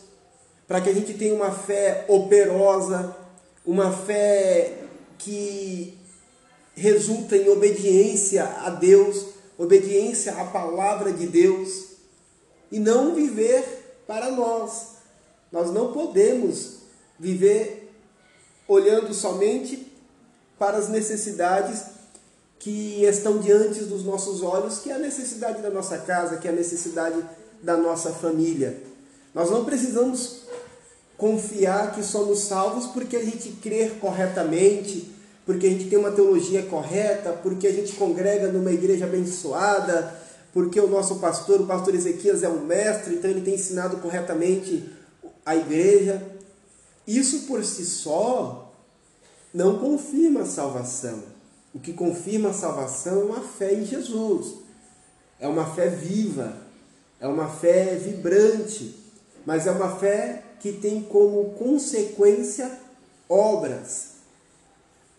para 0.66 0.80
que 0.80 0.90
a 0.90 0.92
gente 0.92 1.14
tenha 1.14 1.32
uma 1.32 1.52
fé 1.52 2.06
operosa, 2.08 3.16
uma 3.64 3.92
fé 3.92 4.78
que 5.16 5.96
resulta 6.74 7.36
em 7.36 7.48
obediência 7.48 8.44
a 8.44 8.70
Deus, 8.70 9.26
obediência 9.56 10.32
à 10.32 10.44
palavra 10.44 11.12
de 11.12 11.26
Deus 11.26 11.89
e 12.70 12.78
não 12.78 13.14
viver 13.14 14.02
para 14.06 14.30
nós. 14.30 14.96
Nós 15.50 15.72
não 15.72 15.92
podemos 15.92 16.80
viver 17.18 17.92
olhando 18.68 19.12
somente 19.12 19.92
para 20.58 20.76
as 20.76 20.88
necessidades 20.88 21.82
que 22.58 23.02
estão 23.04 23.38
diante 23.38 23.80
dos 23.84 24.04
nossos 24.04 24.42
olhos, 24.42 24.78
que 24.78 24.90
é 24.90 24.94
a 24.94 24.98
necessidade 24.98 25.62
da 25.62 25.70
nossa 25.70 25.98
casa, 25.98 26.36
que 26.36 26.46
é 26.46 26.50
a 26.50 26.54
necessidade 26.54 27.24
da 27.62 27.76
nossa 27.76 28.12
família. 28.12 28.82
Nós 29.34 29.50
não 29.50 29.64
precisamos 29.64 30.42
confiar 31.16 31.94
que 31.94 32.02
somos 32.02 32.40
salvos 32.40 32.86
porque 32.86 33.16
a 33.16 33.24
gente 33.24 33.50
crer 33.62 33.98
corretamente, 34.00 35.10
porque 35.46 35.66
a 35.66 35.70
gente 35.70 35.88
tem 35.88 35.98
uma 35.98 36.10
teologia 36.10 36.62
correta, 36.64 37.32
porque 37.42 37.66
a 37.66 37.72
gente 37.72 37.94
congrega 37.94 38.48
numa 38.48 38.72
igreja 38.72 39.06
abençoada, 39.06 40.19
porque 40.52 40.80
o 40.80 40.88
nosso 40.88 41.16
pastor, 41.16 41.60
o 41.60 41.66
pastor 41.66 41.94
Ezequias, 41.94 42.42
é 42.42 42.48
um 42.48 42.64
mestre, 42.64 43.14
então 43.14 43.30
ele 43.30 43.42
tem 43.42 43.54
ensinado 43.54 43.98
corretamente 43.98 44.90
a 45.44 45.56
igreja. 45.56 46.22
Isso 47.06 47.46
por 47.46 47.64
si 47.64 47.84
só 47.84 48.72
não 49.54 49.78
confirma 49.78 50.42
a 50.42 50.46
salvação. 50.46 51.22
O 51.72 51.78
que 51.78 51.92
confirma 51.92 52.50
a 52.50 52.54
salvação 52.54 53.20
é 53.20 53.24
uma 53.24 53.40
fé 53.40 53.74
em 53.74 53.84
Jesus, 53.84 54.54
é 55.38 55.46
uma 55.46 55.66
fé 55.66 55.88
viva, 55.88 56.56
é 57.20 57.28
uma 57.28 57.48
fé 57.48 57.94
vibrante, 57.94 58.96
mas 59.46 59.66
é 59.66 59.70
uma 59.70 59.96
fé 59.96 60.42
que 60.58 60.72
tem 60.72 61.02
como 61.02 61.50
consequência 61.54 62.70
obras. 63.28 64.14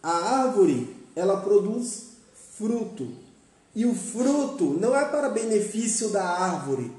A 0.04 0.41
árvore, 0.41 0.96
ela 1.15 1.41
produz 1.41 2.12
fruto. 2.58 3.31
E 3.73 3.86
o 3.86 3.95
fruto 3.95 4.77
não 4.79 4.95
é 4.95 5.05
para 5.05 5.29
benefício 5.29 6.10
da 6.10 6.23
árvore, 6.23 6.91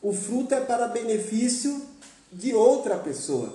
o 0.00 0.12
fruto 0.12 0.54
é 0.54 0.60
para 0.60 0.86
benefício 0.86 1.82
de 2.32 2.54
outra 2.54 2.96
pessoa. 2.96 3.52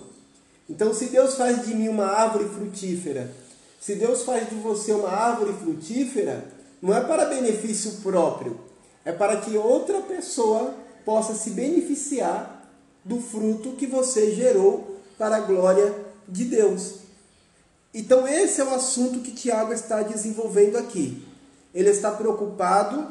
Então, 0.69 0.93
se 0.93 1.05
Deus 1.05 1.35
faz 1.35 1.65
de 1.65 1.73
mim 1.73 1.87
uma 1.87 2.07
árvore 2.07 2.49
frutífera, 2.49 3.31
se 3.79 3.95
Deus 3.95 4.23
faz 4.23 4.49
de 4.49 4.55
você 4.55 4.91
uma 4.91 5.09
árvore 5.09 5.53
frutífera, 5.53 6.45
não 6.81 6.93
é 6.93 6.99
para 7.01 7.25
benefício 7.25 8.01
próprio, 8.03 8.59
é 9.05 9.11
para 9.11 9.37
que 9.37 9.55
outra 9.57 10.01
pessoa 10.01 10.75
possa 11.05 11.33
se 11.33 11.51
beneficiar 11.51 12.69
do 13.05 13.21
fruto 13.21 13.73
que 13.73 13.87
você 13.87 14.35
gerou 14.35 14.99
para 15.17 15.37
a 15.37 15.41
glória 15.41 15.95
de 16.27 16.45
Deus. 16.45 16.95
Então, 17.93 18.27
esse 18.27 18.59
é 18.59 18.65
o 18.65 18.73
assunto 18.73 19.19
que 19.19 19.31
Tiago 19.31 19.71
está 19.71 20.01
desenvolvendo 20.01 20.77
aqui 20.77 21.25
ele 21.75 21.89
está 21.89 22.09
preocupado 22.09 23.05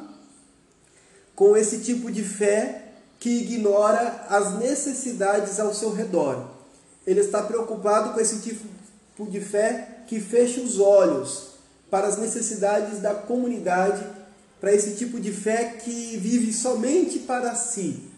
com 1.37 1.55
esse 1.55 1.81
tipo 1.81 2.11
de 2.11 2.23
fé 2.23 2.93
que 3.21 3.29
ignora 3.29 4.25
as 4.31 4.59
necessidades 4.59 5.61
ao 5.61 5.75
seu 5.75 5.93
redor. 5.93 6.49
Ele 7.07 7.21
está 7.21 7.43
preocupado 7.43 8.15
com 8.15 8.21
esse 8.21 8.41
tipo 8.41 8.67
de 9.31 9.41
fé 9.41 9.99
que 10.07 10.19
fecha 10.19 10.63
os 10.63 10.81
olhos 10.81 11.49
para 11.91 12.07
as 12.07 12.17
necessidades 12.17 13.01
da 13.01 13.15
comunidade, 13.15 14.03
para 14.59 14.73
esse 14.73 14.95
tipo 14.95 15.21
de 15.21 15.31
fé 15.31 15.77
que 15.85 16.17
vive 16.17 16.51
somente 16.51 17.19
para 17.19 17.55
si, 17.55 18.09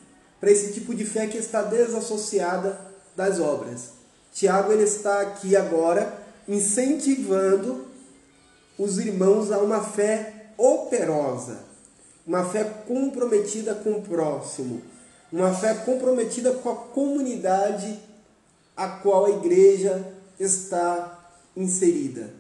para 0.41 0.51
esse 0.53 0.73
tipo 0.73 0.95
de 0.95 1.05
fé 1.05 1.27
que 1.27 1.39
está 1.39 1.63
desassociada 1.63 2.81
das 3.17 3.41
obras. 3.41 3.91
Tiago 4.33 4.73
ele 4.73 4.85
está 4.85 5.23
aqui 5.23 5.57
agora 5.57 6.25
incentivando 6.47 7.87
os 8.79 8.99
irmãos 8.99 9.51
a 9.51 9.59
uma 9.59 9.83
fé 9.83 10.36
operosa, 10.57 11.61
uma 12.27 12.45
fé 12.45 12.65
comprometida 12.87 13.75
com 13.75 13.93
o 13.93 14.03
próximo, 14.03 14.83
uma 15.33 15.53
fé 15.53 15.75
comprometida 15.75 16.53
com 16.53 16.71
a 16.71 16.77
comunidade 16.77 17.99
a 18.77 18.89
qual 18.89 19.27
a 19.27 19.31
igreja 19.31 20.13
está 20.39 21.31
inserida. 21.57 22.31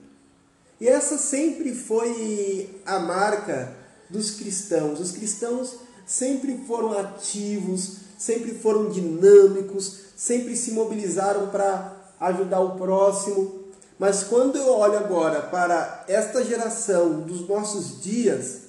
E 0.81 0.87
essa 0.87 1.16
sempre 1.16 1.74
foi 1.74 2.83
a 2.85 2.98
marca 2.98 3.74
dos 4.11 4.33
cristãos. 4.33 5.00
Os 5.00 5.12
cristãos 5.12 5.76
sempre 6.07 6.59
foram 6.66 6.98
ativos, 6.98 7.96
sempre 8.18 8.52
foram 8.52 8.90
dinâmicos, 8.90 10.00
sempre 10.14 10.55
se 10.55 10.72
mobilizaram 10.72 11.48
para 11.48 11.96
ajudar 12.20 12.61
o 12.61 12.76
próximo. 12.76 13.65
Mas 13.98 14.24
quando 14.24 14.56
eu 14.56 14.72
olho 14.72 14.98
agora 14.98 15.40
para 15.42 16.04
esta 16.06 16.44
geração 16.44 17.20
dos 17.20 17.48
nossos 17.48 18.02
dias, 18.02 18.62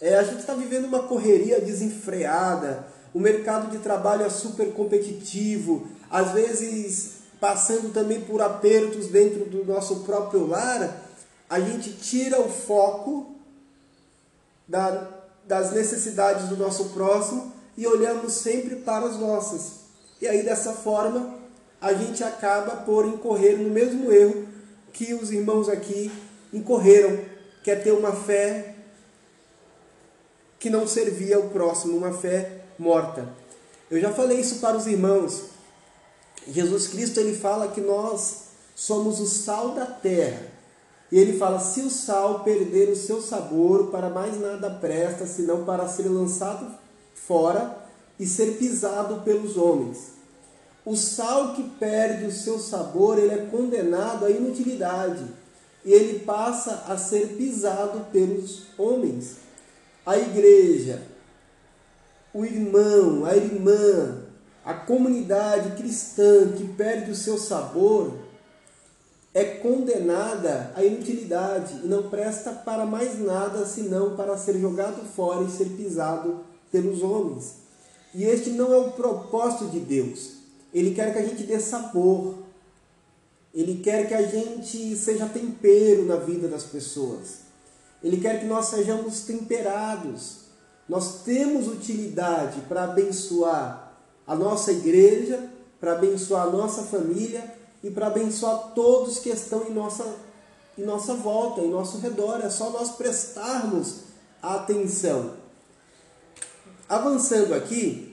é, 0.00 0.16
a 0.16 0.22
gente 0.22 0.40
está 0.40 0.54
vivendo 0.54 0.86
uma 0.86 1.02
correria 1.02 1.60
desenfreada, 1.60 2.86
o 3.12 3.20
mercado 3.20 3.70
de 3.70 3.78
trabalho 3.78 4.24
é 4.24 4.30
super 4.30 4.72
competitivo, 4.72 5.88
às 6.10 6.32
vezes 6.32 7.16
passando 7.40 7.92
também 7.92 8.20
por 8.20 8.40
apertos 8.40 9.08
dentro 9.08 9.44
do 9.44 9.64
nosso 9.64 10.00
próprio 10.00 10.46
lar, 10.46 11.02
a 11.48 11.60
gente 11.60 11.92
tira 11.92 12.40
o 12.40 12.48
foco 12.48 13.34
da 14.66 15.16
das 15.46 15.72
necessidades 15.72 16.48
do 16.48 16.56
nosso 16.56 16.86
próximo 16.86 17.52
e 17.76 17.86
olhamos 17.86 18.32
sempre 18.32 18.76
para 18.76 19.06
as 19.06 19.16
nossas. 19.16 19.86
E 20.20 20.26
aí 20.26 20.42
dessa 20.42 20.72
forma 20.72 21.34
a 21.80 21.92
gente 21.92 22.24
acaba 22.24 22.76
por 22.76 23.06
incorrer 23.06 23.58
no 23.58 23.70
mesmo 23.70 24.10
erro 24.10 24.46
que 24.92 25.14
os 25.14 25.30
irmãos 25.30 25.68
aqui 25.68 26.10
incorreram, 26.52 27.18
que 27.62 27.70
é 27.70 27.76
ter 27.76 27.92
uma 27.92 28.12
fé 28.12 28.74
que 30.58 30.70
não 30.70 30.86
servia 30.86 31.36
ao 31.36 31.50
próximo, 31.50 31.96
uma 31.96 32.12
fé 32.12 32.62
morta. 32.78 33.28
Eu 33.90 34.00
já 34.00 34.12
falei 34.12 34.40
isso 34.40 34.56
para 34.56 34.76
os 34.76 34.86
irmãos. 34.86 35.44
Jesus 36.48 36.88
Cristo 36.88 37.20
ele 37.20 37.36
fala 37.36 37.68
que 37.68 37.80
nós 37.80 38.46
somos 38.74 39.20
o 39.20 39.26
sal 39.26 39.72
da 39.72 39.86
terra. 39.86 40.42
E 41.10 41.18
ele 41.18 41.38
fala: 41.38 41.60
se 41.60 41.82
o 41.82 41.90
sal 41.90 42.42
perder 42.42 42.88
o 42.88 42.96
seu 42.96 43.20
sabor, 43.20 43.88
para 43.88 44.08
mais 44.08 44.40
nada 44.40 44.70
presta, 44.70 45.26
senão 45.26 45.64
para 45.64 45.88
ser 45.88 46.08
lançado 46.08 46.74
fora 47.14 47.76
e 48.18 48.26
ser 48.26 48.56
pisado 48.58 49.22
pelos 49.22 49.56
homens. 49.56 50.15
O 50.86 50.94
sal 50.94 51.52
que 51.54 51.64
perde 51.64 52.26
o 52.26 52.30
seu 52.30 52.60
sabor, 52.60 53.18
ele 53.18 53.34
é 53.34 53.46
condenado 53.46 54.24
à 54.24 54.30
inutilidade 54.30 55.24
e 55.84 55.92
ele 55.92 56.20
passa 56.20 56.84
a 56.86 56.96
ser 56.96 57.36
pisado 57.36 58.06
pelos 58.12 58.62
homens. 58.78 59.38
A 60.06 60.16
igreja, 60.16 61.02
o 62.32 62.44
irmão, 62.44 63.24
a 63.24 63.34
irmã, 63.36 64.22
a 64.64 64.74
comunidade 64.74 65.74
cristã 65.76 66.52
que 66.56 66.68
perde 66.68 67.10
o 67.10 67.16
seu 67.16 67.36
sabor 67.36 68.14
é 69.34 69.44
condenada 69.44 70.72
à 70.76 70.84
inutilidade 70.84 71.80
e 71.82 71.88
não 71.88 72.08
presta 72.08 72.52
para 72.52 72.86
mais 72.86 73.18
nada 73.18 73.66
senão 73.66 74.14
para 74.14 74.38
ser 74.38 74.56
jogado 74.60 75.04
fora 75.04 75.42
e 75.42 75.50
ser 75.50 75.70
pisado 75.70 76.44
pelos 76.70 77.02
homens. 77.02 77.56
E 78.14 78.22
este 78.22 78.50
não 78.50 78.72
é 78.72 78.78
o 78.78 78.92
propósito 78.92 79.66
de 79.66 79.80
Deus. 79.80 80.35
Ele 80.76 80.94
quer 80.94 81.10
que 81.10 81.18
a 81.18 81.24
gente 81.24 81.42
dê 81.44 81.58
sabor. 81.58 82.34
Ele 83.54 83.80
quer 83.82 84.06
que 84.06 84.12
a 84.12 84.20
gente 84.20 84.94
seja 84.94 85.24
tempero 85.24 86.04
na 86.04 86.16
vida 86.16 86.46
das 86.48 86.64
pessoas. 86.64 87.46
Ele 88.04 88.18
quer 88.18 88.40
que 88.40 88.44
nós 88.44 88.66
sejamos 88.66 89.22
temperados. 89.22 90.40
Nós 90.86 91.22
temos 91.22 91.66
utilidade 91.66 92.60
para 92.68 92.84
abençoar 92.84 93.94
a 94.26 94.34
nossa 94.34 94.70
igreja, 94.70 95.48
para 95.80 95.92
abençoar 95.92 96.46
a 96.46 96.50
nossa 96.50 96.82
família 96.82 97.54
e 97.82 97.90
para 97.90 98.08
abençoar 98.08 98.72
todos 98.74 99.18
que 99.18 99.30
estão 99.30 99.66
em 99.66 99.72
nossa, 99.72 100.04
em 100.76 100.84
nossa 100.84 101.14
volta, 101.14 101.62
em 101.62 101.70
nosso 101.70 102.00
redor. 102.00 102.42
É 102.44 102.50
só 102.50 102.68
nós 102.68 102.90
prestarmos 102.90 104.00
atenção. 104.42 105.38
Avançando 106.86 107.54
aqui, 107.54 108.05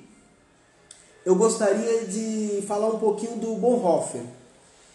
eu 1.25 1.35
gostaria 1.35 2.05
de 2.05 2.63
falar 2.67 2.89
um 2.89 2.99
pouquinho 2.99 3.37
do 3.37 3.55
Bonhoeffer. 3.55 4.21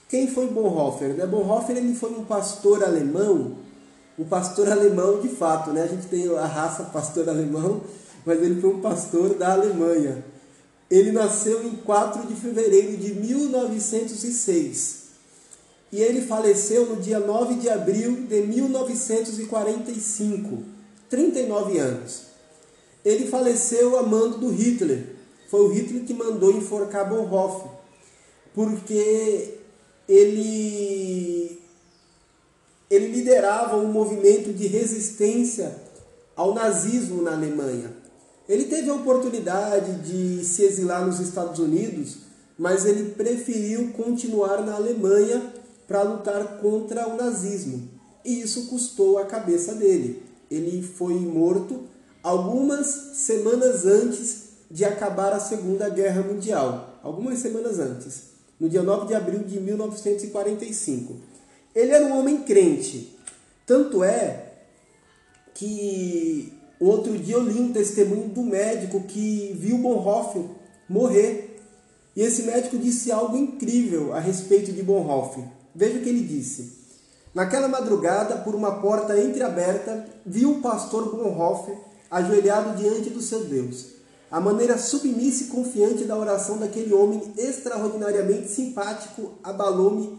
Quem 0.08 0.28
foi 0.28 0.46
Bonhoeffer? 0.48 1.14
Né? 1.14 1.26
Bonhoeffer 1.26 1.76
ele 1.76 1.94
foi 1.94 2.10
um 2.10 2.24
pastor 2.24 2.84
alemão, 2.84 3.56
um 4.18 4.24
pastor 4.24 4.70
alemão 4.70 5.20
de 5.20 5.28
fato, 5.28 5.70
né? 5.70 5.82
A 5.82 5.86
gente 5.86 6.06
tem 6.06 6.28
a 6.36 6.46
raça 6.46 6.84
pastor 6.84 7.28
alemão, 7.28 7.82
mas 8.26 8.42
ele 8.42 8.60
foi 8.60 8.70
um 8.70 8.80
pastor 8.80 9.34
da 9.34 9.52
Alemanha. 9.52 10.24
Ele 10.90 11.12
nasceu 11.12 11.64
em 11.64 11.76
4 11.76 12.26
de 12.26 12.34
fevereiro 12.34 12.96
de 12.96 13.14
1906 13.14 14.98
e 15.90 16.00
ele 16.00 16.20
faleceu 16.22 16.86
no 16.86 16.96
dia 16.96 17.18
9 17.18 17.54
de 17.54 17.70
abril 17.70 18.26
de 18.28 18.42
1945, 18.42 20.62
39 21.08 21.78
anos. 21.78 22.24
Ele 23.04 23.26
faleceu 23.26 23.98
a 23.98 24.02
mando 24.02 24.38
do 24.38 24.50
Hitler. 24.50 25.17
Foi 25.48 25.61
o 25.61 25.68
Hitler 25.68 26.04
que 26.04 26.12
mandou 26.12 26.52
enforcar 26.52 27.08
Bonhoeffer, 27.08 27.70
porque 28.54 29.54
ele, 30.06 31.58
ele 32.90 33.08
liderava 33.08 33.76
um 33.76 33.90
movimento 33.90 34.52
de 34.52 34.66
resistência 34.66 35.74
ao 36.37 36.54
nazismo 36.54 37.22
na 37.22 37.32
Alemanha. 37.32 37.92
Ele 38.46 38.64
teve 38.64 38.90
a 38.90 38.94
oportunidade 38.94 40.02
de 40.02 40.44
se 40.44 40.62
exilar 40.62 41.06
nos 41.06 41.18
Estados 41.18 41.58
Unidos, 41.58 42.18
mas 42.58 42.84
ele 42.84 43.11
preferiu 43.11 43.92
continuar 43.92 44.62
na 44.62 44.74
Alemanha 44.74 45.52
para 45.87 46.02
lutar 46.02 46.58
contra 46.58 47.08
o 47.08 47.16
nazismo. 47.16 47.88
E 48.22 48.42
isso 48.42 48.66
custou 48.66 49.16
a 49.16 49.24
cabeça 49.24 49.74
dele. 49.74 50.22
Ele 50.50 50.82
foi 50.82 51.14
morto 51.14 51.84
algumas 52.22 52.87
semanas 53.14 53.87
antes 53.87 54.47
de 54.70 54.85
acabar 54.85 55.33
a 55.33 55.40
Segunda 55.40 55.88
Guerra 55.88 56.22
Mundial. 56.22 57.00
Algumas 57.02 57.38
semanas 57.38 57.78
antes, 57.78 58.24
no 58.61 58.68
dia 58.68 58.83
9 58.83 59.07
de 59.07 59.14
abril 59.14 59.40
de 59.40 59.59
1945. 59.61 61.16
Ele 61.74 61.92
era 61.92 62.04
um 62.04 62.18
homem 62.18 62.42
crente. 62.42 63.16
Tanto 63.66 64.02
é 64.02 64.52
que 65.54 66.52
outro 66.81 67.16
dia 67.18 67.35
eu 67.35 67.42
li 67.42 67.59
um 67.59 67.72
testemunho 67.72 68.28
do 68.28 68.42
médico 68.42 69.02
que 69.02 69.57
viu 69.59 69.78
Bonhoeffer 69.78 70.42
morrer. 70.88 71.61
E 72.14 72.22
esse 72.22 72.42
médico 72.42 72.78
disse 72.78 73.12
algo 73.12 73.37
incrível 73.37 74.12
a 74.12 74.20
respeito 74.20 74.72
de 74.72 74.83
Bonhoeffer. 74.83 75.44
Veja 75.74 75.98
o 75.98 76.02
que 76.02 76.09
ele 76.09 76.26
disse. 76.26 76.78
Naquela 77.35 77.68
madrugada, 77.68 78.38
por 78.38 78.54
uma 78.54 78.81
porta 78.81 79.18
entreaberta, 79.20 80.09
viu 80.26 80.52
o 80.52 80.61
pastor 80.61 81.14
Bonhoeffer 81.14 81.76
ajoelhado 82.11 82.76
diante 82.76 83.11
do 83.11 83.20
seu 83.20 83.44
Deus. 83.44 83.97
A 84.30 84.40
maneira 84.40 84.76
submissa 84.76 85.44
e 85.44 85.46
confiante 85.46 86.04
da 86.04 86.16
oração 86.16 86.58
daquele 86.58 86.92
homem 86.92 87.32
extraordinariamente 87.38 88.48
simpático 88.48 89.32
abalou-me 89.42 90.18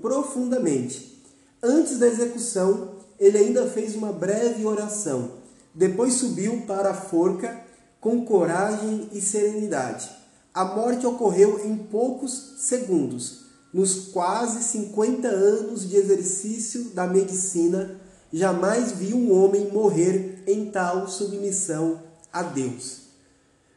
profundamente. 0.00 1.22
Antes 1.62 1.98
da 1.98 2.08
execução, 2.08 2.96
ele 3.20 3.38
ainda 3.38 3.68
fez 3.70 3.94
uma 3.94 4.12
breve 4.12 4.66
oração. 4.66 5.34
Depois 5.72 6.14
subiu 6.14 6.62
para 6.66 6.90
a 6.90 6.94
forca 6.94 7.64
com 8.00 8.24
coragem 8.24 9.08
e 9.12 9.20
serenidade. 9.20 10.10
A 10.52 10.64
morte 10.64 11.06
ocorreu 11.06 11.64
em 11.64 11.76
poucos 11.76 12.56
segundos. 12.58 13.42
Nos 13.72 14.08
quase 14.08 14.64
50 14.64 15.28
anos 15.28 15.88
de 15.88 15.96
exercício 15.96 16.90
da 16.90 17.06
medicina, 17.06 18.00
jamais 18.32 18.90
vi 18.90 19.14
um 19.14 19.32
homem 19.32 19.70
morrer 19.70 20.42
em 20.46 20.70
tal 20.70 21.06
submissão 21.06 22.02
a 22.32 22.42
Deus. 22.42 23.01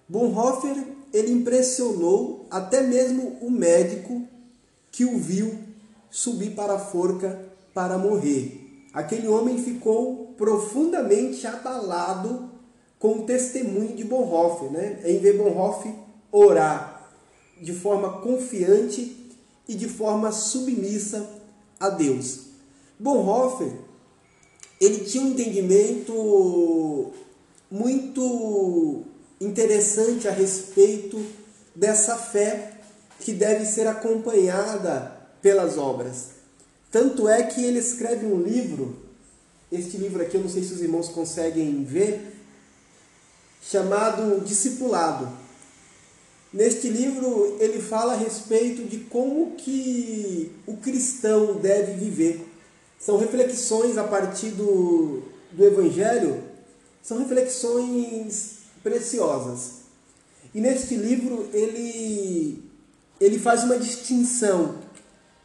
Bonhoeffer 0.08 0.86
ele 1.14 1.32
impressionou 1.32 2.46
até 2.50 2.82
mesmo 2.82 3.38
o 3.42 3.50
médico 3.50 4.28
que 4.92 5.06
o 5.06 5.18
viu 5.18 5.58
subir 6.10 6.52
para 6.52 6.76
a 6.76 6.80
forca 6.80 7.48
para 7.74 7.98
morrer. 7.98 8.62
Aquele 8.94 9.28
homem 9.28 9.58
ficou 9.58 10.34
profundamente 10.38 11.46
abalado 11.46 12.50
com 13.00 13.20
o 13.20 13.26
testemunho 13.26 13.96
de 13.96 14.04
Bonhoeffer, 14.04 14.72
né? 14.72 15.02
em 15.06 15.20
ver 15.20 15.38
Bonhoeffer 15.38 15.94
orar 16.32 17.12
de 17.62 17.74
forma 17.74 18.22
confiante 18.22 19.16
e 19.68 19.76
de 19.76 19.88
forma 19.88 20.32
submissa 20.32 21.30
a 21.80 21.90
Deus. 21.90 22.46
Bonhoeffer 23.00 23.74
ele 24.80 25.06
tinha 25.06 25.24
um 25.24 25.30
entendimento 25.30 27.12
muito 27.72 29.04
interessante 29.40 30.28
a 30.28 30.32
respeito 30.32 31.24
dessa 31.76 32.16
fé 32.16 32.74
que 33.20 33.34
deve 33.34 33.66
ser 33.66 33.88
acompanhada 33.88 35.16
pelas 35.42 35.78
obras. 35.78 36.30
Tanto 36.92 37.28
é 37.28 37.44
que 37.44 37.64
ele 37.64 37.80
escreve 37.80 38.26
um 38.26 38.42
livro, 38.42 38.96
este 39.72 39.98
livro 39.98 40.22
aqui 40.22 40.36
eu 40.36 40.42
não 40.42 40.50
sei 40.50 40.64
se 40.64 40.74
os 40.74 40.82
irmãos 40.82 41.10
conseguem 41.10 41.84
ver, 41.84 42.34
chamado 43.62 44.42
Discipulado. 44.46 45.28
Neste 46.54 46.88
livro 46.88 47.58
ele 47.60 47.82
fala 47.82 48.14
a 48.14 48.18
respeito 48.18 48.84
de 48.84 49.00
como 49.00 49.56
que 49.56 50.52
o 50.66 50.78
cristão 50.78 51.56
deve 51.56 51.94
viver. 51.94 52.48
São 52.98 53.18
reflexões 53.18 53.98
a 53.98 54.06
partir 54.06 54.52
do, 54.52 55.24
do 55.52 55.66
Evangelho, 55.66 56.42
são 57.04 57.20
reflexões 57.20 58.55
preciosas. 58.86 59.86
E 60.54 60.62
neste 60.62 60.96
livro 60.96 61.50
ele, 61.52 62.64
ele 63.20 63.40
faz 63.40 63.64
uma 63.64 63.80
distinção 63.80 64.76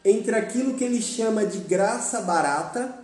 entre 0.05 0.35
aquilo 0.35 0.75
que 0.75 0.83
ele 0.83 1.01
chama 1.01 1.43
de 1.43 1.57
graça 1.57 2.21
barata 2.21 2.99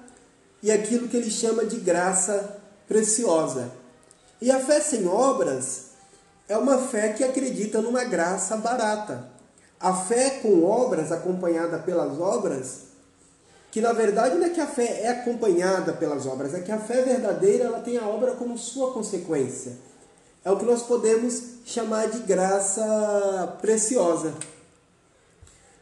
e 0.62 0.72
aquilo 0.72 1.08
que 1.08 1.18
ele 1.18 1.32
chama 1.32 1.66
de 1.66 1.80
graça 1.80 2.62
preciosa. 2.88 3.72
E 4.40 4.52
a 4.52 4.60
fé 4.60 4.80
sem 4.80 5.08
obras 5.08 5.88
é 6.48 6.56
uma 6.56 6.78
fé 6.78 7.14
que 7.14 7.24
acredita 7.24 7.82
numa 7.82 8.04
graça 8.04 8.56
barata. 8.58 9.32
A 9.80 9.92
fé 9.92 10.40
com 10.42 10.64
obras, 10.64 11.12
acompanhada 11.12 11.80
pelas 11.80 12.20
obras, 12.20 12.82
que 13.72 13.82
na 13.82 13.92
verdade 13.92 14.36
não 14.36 14.46
é 14.46 14.50
que 14.52 14.62
a 14.62 14.68
fé 14.68 15.02
é 15.02 15.10
acompanhada 15.10 15.94
pelas 15.94 16.28
obras, 16.28 16.54
é 16.54 16.60
que 16.60 16.72
a 16.72 16.80
fé 16.80 17.02
verdadeira 17.02 17.66
ela 17.66 17.80
tem 17.80 17.98
a 17.98 18.08
obra 18.08 18.34
como 18.34 18.56
sua 18.56 18.94
consequência. 18.94 19.87
É 20.44 20.52
o 20.52 20.58
que 20.58 20.66
nós 20.66 20.84
podemos 20.84 21.42
chamar 21.66 22.10
de 22.10 22.20
graça 22.20 23.58
preciosa. 23.62 24.34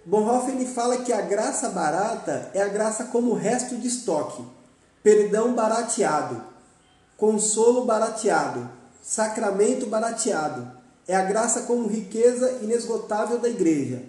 Bonhoeffer 0.05 0.67
fala 0.67 0.97
que 0.97 1.11
a 1.11 1.21
graça 1.21 1.69
barata 1.69 2.51
é 2.53 2.61
a 2.61 2.67
graça 2.67 3.05
como 3.05 3.33
resto 3.33 3.75
de 3.75 3.87
estoque, 3.87 4.43
perdão 5.01 5.55
barateado, 5.55 6.43
consolo 7.17 7.85
barateado, 7.85 8.69
sacramento 9.01 9.87
barateado. 9.87 10.71
É 11.07 11.15
a 11.15 11.23
graça 11.23 11.63
como 11.63 11.87
riqueza 11.87 12.59
inesgotável 12.61 13.39
da 13.39 13.49
igreja. 13.49 14.03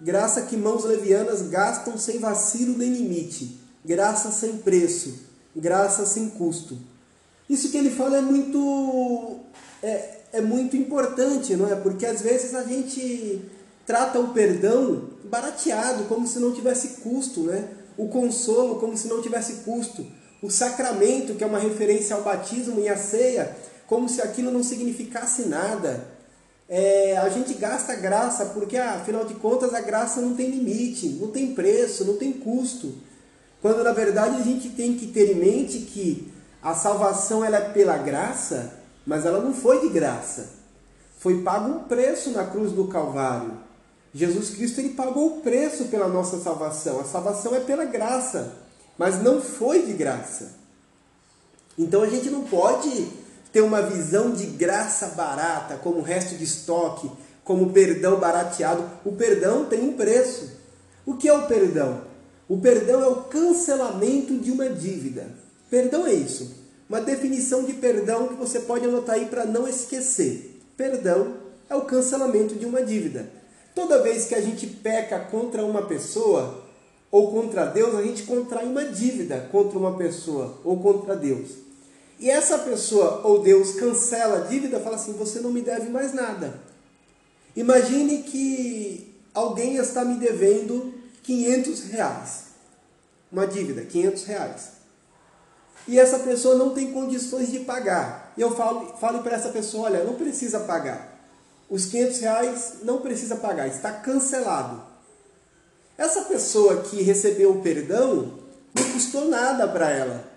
Graça 0.00 0.42
que 0.42 0.56
mãos 0.56 0.84
levianas 0.84 1.42
gastam 1.42 1.98
sem 1.98 2.18
vacilo 2.18 2.76
nem 2.76 2.92
limite. 2.92 3.60
Graça 3.84 4.30
sem 4.30 4.56
preço. 4.58 5.14
Graça 5.54 6.06
sem 6.06 6.30
custo. 6.30 6.78
Isso 7.48 7.70
que 7.70 7.76
ele 7.76 7.90
fala 7.90 8.18
é 8.18 8.20
muito 8.20 9.40
é, 9.82 10.10
é 10.32 10.40
muito 10.40 10.76
importante, 10.76 11.56
não 11.56 11.70
é? 11.70 11.74
Porque 11.74 12.06
às 12.06 12.20
vezes 12.20 12.54
a 12.54 12.62
gente 12.62 13.42
trata 13.86 14.20
o 14.20 14.28
perdão 14.28 15.10
barateado, 15.24 16.04
como 16.04 16.26
se 16.26 16.38
não 16.38 16.52
tivesse 16.52 17.00
custo, 17.00 17.42
né? 17.42 17.68
O 17.96 18.08
consolo 18.08 18.76
como 18.76 18.96
se 18.96 19.08
não 19.08 19.20
tivesse 19.20 19.64
custo. 19.64 20.06
O 20.42 20.50
sacramento, 20.50 21.34
que 21.34 21.44
é 21.44 21.46
uma 21.46 21.58
referência 21.58 22.16
ao 22.16 22.22
batismo 22.22 22.80
e 22.80 22.88
à 22.88 22.96
ceia, 22.96 23.56
como 23.86 24.08
se 24.08 24.22
aquilo 24.22 24.50
não 24.50 24.62
significasse 24.62 25.42
nada. 25.42 26.06
É, 26.68 27.18
a 27.18 27.28
gente 27.28 27.54
gasta 27.54 27.96
graça 27.96 28.46
porque, 28.46 28.76
afinal 28.76 29.24
de 29.24 29.34
contas, 29.34 29.74
a 29.74 29.80
graça 29.80 30.20
não 30.20 30.34
tem 30.36 30.50
limite, 30.50 31.08
não 31.08 31.28
tem 31.28 31.52
preço, 31.52 32.04
não 32.04 32.16
tem 32.16 32.32
custo. 32.32 32.94
Quando 33.60 33.82
na 33.82 33.92
verdade 33.92 34.36
a 34.36 34.44
gente 34.44 34.70
tem 34.70 34.96
que 34.96 35.08
ter 35.08 35.32
em 35.32 35.34
mente 35.34 35.80
que 35.80 36.32
a 36.62 36.74
salvação 36.74 37.44
ela 37.44 37.56
é 37.56 37.70
pela 37.70 37.98
graça, 37.98 38.79
mas 39.10 39.26
ela 39.26 39.40
não 39.40 39.52
foi 39.52 39.80
de 39.80 39.88
graça. 39.88 40.50
Foi 41.18 41.42
pago 41.42 41.68
um 41.68 41.78
preço 41.80 42.30
na 42.30 42.44
cruz 42.44 42.70
do 42.70 42.86
Calvário. 42.86 43.54
Jesus 44.14 44.50
Cristo 44.50 44.78
ele 44.78 44.90
pagou 44.90 45.38
o 45.38 45.40
preço 45.40 45.86
pela 45.86 46.06
nossa 46.06 46.38
salvação. 46.38 47.00
A 47.00 47.04
salvação 47.04 47.52
é 47.52 47.58
pela 47.58 47.84
graça, 47.84 48.52
mas 48.96 49.20
não 49.20 49.42
foi 49.42 49.82
de 49.82 49.94
graça. 49.94 50.52
Então 51.76 52.02
a 52.04 52.08
gente 52.08 52.30
não 52.30 52.44
pode 52.44 53.08
ter 53.52 53.62
uma 53.62 53.82
visão 53.82 54.30
de 54.30 54.46
graça 54.46 55.08
barata, 55.08 55.74
como 55.78 56.02
resto 56.02 56.36
de 56.36 56.44
estoque, 56.44 57.10
como 57.42 57.72
perdão 57.72 58.20
barateado. 58.20 58.88
O 59.04 59.10
perdão 59.10 59.64
tem 59.64 59.80
um 59.80 59.94
preço. 59.94 60.52
O 61.04 61.16
que 61.16 61.26
é 61.28 61.32
o 61.32 61.48
perdão? 61.48 62.02
O 62.48 62.58
perdão 62.58 63.02
é 63.02 63.08
o 63.08 63.24
cancelamento 63.24 64.38
de 64.38 64.52
uma 64.52 64.68
dívida. 64.68 65.26
Perdão 65.68 66.06
é 66.06 66.12
isso. 66.12 66.59
Uma 66.90 67.00
definição 67.00 67.62
de 67.62 67.74
perdão 67.74 68.26
que 68.26 68.34
você 68.34 68.58
pode 68.58 68.84
anotar 68.84 69.14
aí 69.14 69.26
para 69.26 69.44
não 69.44 69.68
esquecer. 69.68 70.60
Perdão 70.76 71.36
é 71.68 71.76
o 71.76 71.82
cancelamento 71.82 72.56
de 72.56 72.66
uma 72.66 72.82
dívida. 72.82 73.30
Toda 73.76 74.02
vez 74.02 74.26
que 74.26 74.34
a 74.34 74.40
gente 74.40 74.66
peca 74.66 75.20
contra 75.20 75.64
uma 75.64 75.82
pessoa 75.82 76.64
ou 77.08 77.30
contra 77.30 77.64
Deus, 77.64 77.94
a 77.94 78.02
gente 78.02 78.24
contrai 78.24 78.64
uma 78.64 78.84
dívida 78.86 79.48
contra 79.52 79.78
uma 79.78 79.96
pessoa 79.96 80.58
ou 80.64 80.80
contra 80.80 81.14
Deus. 81.14 81.50
E 82.18 82.28
essa 82.28 82.58
pessoa 82.58 83.20
ou 83.22 83.40
Deus 83.40 83.74
cancela 83.74 84.38
a 84.38 84.48
dívida, 84.48 84.80
fala 84.80 84.96
assim: 84.96 85.12
você 85.12 85.38
não 85.38 85.52
me 85.52 85.62
deve 85.62 85.88
mais 85.90 86.12
nada. 86.12 86.60
Imagine 87.54 88.24
que 88.24 89.14
alguém 89.32 89.76
está 89.76 90.04
me 90.04 90.18
devendo 90.18 90.92
500 91.22 91.84
reais. 91.84 92.44
Uma 93.30 93.46
dívida, 93.46 93.82
500 93.82 94.24
reais. 94.24 94.79
E 95.90 95.98
essa 95.98 96.20
pessoa 96.20 96.54
não 96.54 96.70
tem 96.70 96.92
condições 96.92 97.50
de 97.50 97.60
pagar. 97.60 98.32
E 98.36 98.40
eu 98.40 98.54
falo, 98.54 98.96
falo 98.98 99.22
para 99.22 99.34
essa 99.34 99.50
pessoa: 99.50 99.86
olha, 99.86 100.04
não 100.04 100.14
precisa 100.14 100.60
pagar. 100.60 101.20
Os 101.68 101.86
500 101.86 102.18
reais 102.20 102.72
não 102.82 103.00
precisa 103.00 103.36
pagar, 103.36 103.68
está 103.68 103.92
cancelado. 103.92 104.82
Essa 105.98 106.22
pessoa 106.22 106.82
que 106.82 107.02
recebeu 107.02 107.50
o 107.52 107.60
perdão 107.60 108.38
não 108.74 108.92
custou 108.92 109.26
nada 109.26 109.68
para 109.68 109.90
ela 109.90 110.30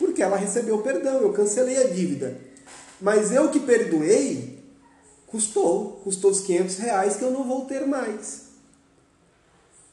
porque 0.00 0.22
ela 0.22 0.38
recebeu 0.38 0.76
o 0.76 0.82
perdão, 0.82 1.20
eu 1.20 1.32
cancelei 1.34 1.76
a 1.76 1.88
dívida. 1.88 2.40
Mas 2.98 3.32
eu 3.32 3.50
que 3.50 3.60
perdoei, 3.60 4.58
custou, 5.26 6.00
custou 6.02 6.30
os 6.30 6.40
500 6.40 6.78
reais 6.78 7.16
que 7.16 7.22
eu 7.22 7.30
não 7.30 7.44
vou 7.44 7.66
ter 7.66 7.86
mais. 7.86 8.46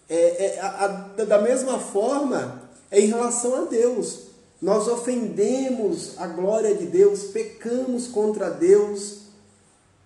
É, 0.10 0.46
é 0.46 0.60
a, 0.62 0.86
a, 0.86 0.88
da 1.26 1.42
mesma 1.42 1.78
forma, 1.78 2.70
é 2.90 3.02
em 3.02 3.08
relação 3.08 3.64
a 3.64 3.66
Deus. 3.66 4.27
Nós 4.62 4.88
ofendemos 4.88 6.18
a 6.18 6.28
glória 6.28 6.74
de 6.76 6.86
Deus, 6.86 7.26
pecamos 7.26 8.08
contra 8.08 8.50
Deus 8.50 9.20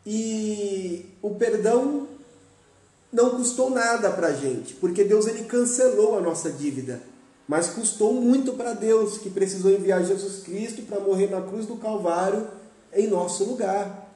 e 0.06 1.06
o 1.22 1.32
perdão 1.32 2.08
não 3.12 3.32
custou 3.32 3.70
nada 3.70 4.10
para 4.10 4.28
a 4.28 4.34
gente, 4.34 4.74
porque 4.76 5.04
Deus 5.04 5.28
ele 5.28 5.44
cancelou 5.46 6.18
a 6.18 6.22
nossa 6.22 6.50
dívida. 6.50 7.02
Mas 7.48 7.68
custou 7.68 8.14
muito 8.14 8.54
para 8.54 8.74
Deus, 8.74 9.18
que 9.18 9.30
precisou 9.30 9.72
enviar 9.72 10.06
Jesus 10.06 10.44
Cristo 10.44 10.84
para 10.84 11.00
morrer 11.00 11.30
na 11.30 11.42
cruz 11.42 11.66
do 11.66 11.76
Calvário 11.76 12.48
em 12.94 13.08
nosso 13.08 13.44
lugar. 13.44 14.10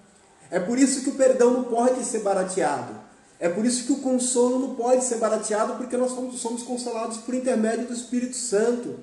É 0.50 0.60
por 0.60 0.78
isso 0.78 1.02
que 1.02 1.10
o 1.10 1.16
perdão 1.16 1.52
não 1.52 1.64
pode 1.66 2.04
ser 2.06 2.20
barateado. 2.20 2.94
É 3.38 3.50
por 3.50 3.66
isso 3.66 3.86
que 3.86 3.92
o 3.92 4.00
consolo 4.00 4.60
não 4.60 4.76
pode 4.76 5.04
ser 5.04 5.18
barateado, 5.18 5.76
porque 5.76 5.98
nós 5.98 6.12
somos, 6.12 6.40
somos 6.40 6.64
consolados 6.64 7.18
por 7.18 7.36
intermédio 7.36 7.88
do 7.88 7.94
Espírito 7.94 8.38
Santo. 8.38 8.96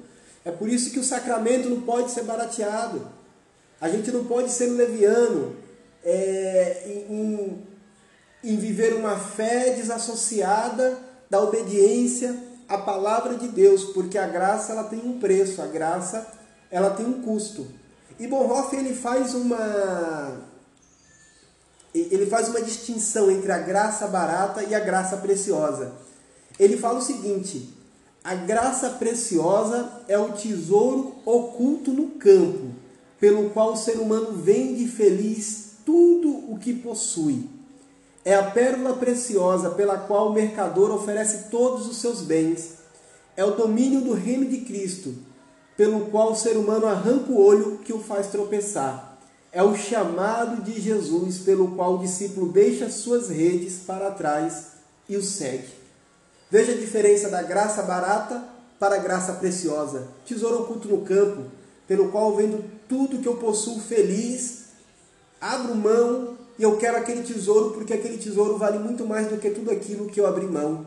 É 0.44 0.50
por 0.50 0.68
isso 0.68 0.90
que 0.90 0.98
o 0.98 1.04
sacramento 1.04 1.68
não 1.68 1.82
pode 1.82 2.10
ser 2.10 2.22
barateado. 2.22 3.06
A 3.80 3.88
gente 3.88 4.10
não 4.10 4.24
pode 4.24 4.50
ser 4.50 4.66
leviano 4.66 5.56
é, 6.04 6.82
em, 7.08 7.66
em 8.42 8.56
viver 8.56 8.94
uma 8.94 9.18
fé 9.18 9.70
desassociada 9.74 10.98
da 11.30 11.40
obediência 11.40 12.36
a 12.68 12.78
palavra 12.78 13.34
de 13.34 13.48
Deus, 13.48 13.84
porque 13.84 14.16
a 14.16 14.26
graça 14.26 14.72
ela 14.72 14.84
tem 14.84 14.98
um 15.00 15.18
preço, 15.18 15.60
a 15.60 15.66
graça 15.66 16.26
ela 16.70 16.90
tem 16.90 17.04
um 17.04 17.20
custo. 17.20 17.66
E 18.18 18.26
Bonhoeffer 18.26 18.78
ele 18.78 18.94
faz 18.94 19.34
uma 19.34 20.40
ele 21.94 22.24
faz 22.24 22.48
uma 22.48 22.62
distinção 22.62 23.30
entre 23.30 23.52
a 23.52 23.58
graça 23.58 24.06
barata 24.06 24.62
e 24.62 24.74
a 24.74 24.80
graça 24.80 25.18
preciosa. 25.18 25.92
Ele 26.58 26.78
fala 26.78 26.98
o 26.98 27.02
seguinte: 27.02 27.76
a 28.24 28.36
graça 28.36 28.90
preciosa 28.90 29.90
é 30.06 30.16
o 30.16 30.32
tesouro 30.32 31.16
oculto 31.26 31.90
no 31.90 32.10
campo, 32.10 32.70
pelo 33.18 33.50
qual 33.50 33.72
o 33.72 33.76
ser 33.76 33.96
humano 33.98 34.32
vende 34.32 34.86
feliz 34.86 35.72
tudo 35.84 36.52
o 36.52 36.56
que 36.56 36.72
possui. 36.72 37.50
É 38.24 38.36
a 38.36 38.44
pérola 38.44 38.94
preciosa 38.94 39.70
pela 39.70 39.98
qual 39.98 40.28
o 40.28 40.32
mercador 40.32 40.92
oferece 40.92 41.50
todos 41.50 41.88
os 41.88 41.96
seus 41.96 42.20
bens. 42.20 42.74
É 43.36 43.44
o 43.44 43.56
domínio 43.56 44.00
do 44.02 44.12
reino 44.12 44.46
de 44.46 44.58
Cristo, 44.58 45.12
pelo 45.76 46.06
qual 46.06 46.30
o 46.30 46.36
ser 46.36 46.56
humano 46.56 46.86
arranca 46.86 47.32
o 47.32 47.44
olho 47.44 47.78
que 47.78 47.92
o 47.92 47.98
faz 47.98 48.28
tropeçar. 48.28 49.18
É 49.50 49.64
o 49.64 49.74
chamado 49.74 50.62
de 50.62 50.80
Jesus, 50.80 51.38
pelo 51.38 51.72
qual 51.72 51.96
o 51.96 51.98
discípulo 51.98 52.52
deixa 52.52 52.88
suas 52.88 53.28
redes 53.28 53.80
para 53.84 54.12
trás 54.12 54.68
e 55.08 55.16
o 55.16 55.22
segue. 55.22 55.81
Veja 56.52 56.72
a 56.72 56.76
diferença 56.76 57.30
da 57.30 57.40
graça 57.40 57.82
barata 57.82 58.44
para 58.78 58.96
a 58.96 58.98
graça 58.98 59.32
preciosa. 59.32 60.08
Tesouro 60.26 60.64
oculto 60.64 60.86
no 60.86 61.00
campo, 61.00 61.44
pelo 61.88 62.10
qual 62.10 62.36
vendo 62.36 62.62
tudo 62.86 63.20
que 63.20 63.26
eu 63.26 63.38
possuo 63.38 63.80
feliz, 63.80 64.64
abro 65.40 65.74
mão 65.74 66.36
e 66.58 66.62
eu 66.62 66.76
quero 66.76 66.98
aquele 66.98 67.22
tesouro 67.22 67.70
porque 67.70 67.94
aquele 67.94 68.18
tesouro 68.18 68.58
vale 68.58 68.78
muito 68.78 69.06
mais 69.06 69.28
do 69.28 69.38
que 69.38 69.48
tudo 69.48 69.70
aquilo 69.70 70.10
que 70.10 70.20
eu 70.20 70.26
abri 70.26 70.44
mão. 70.44 70.84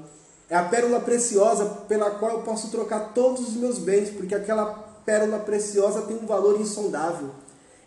É 0.47 0.55
a 0.55 0.65
pérola 0.65 0.99
preciosa 0.99 1.65
pela 1.87 2.11
qual 2.11 2.33
eu 2.33 2.39
posso 2.43 2.69
trocar 2.69 3.13
todos 3.15 3.47
os 3.47 3.55
meus 3.55 3.79
bens, 3.79 4.11
porque 4.11 4.35
aquela 4.35 4.67
pérola 5.03 5.39
preciosa 5.39 6.03
tem 6.03 6.15
um 6.15 6.27
valor 6.27 6.61
insondável. 6.61 7.31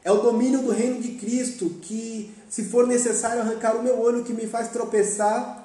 É 0.03 0.11
o 0.11 0.21
domínio 0.21 0.63
do 0.63 0.73
reino 0.73 1.01
de 1.01 1.11
Cristo 1.11 1.71
que, 1.81 2.35
se 2.51 2.65
for 2.65 2.89
necessário 2.89 3.41
arrancar 3.41 3.77
o 3.77 3.85
meu 3.85 4.01
olho 4.01 4.25
que 4.25 4.33
me 4.33 4.49
faz 4.49 4.67
tropeçar, 4.67 5.58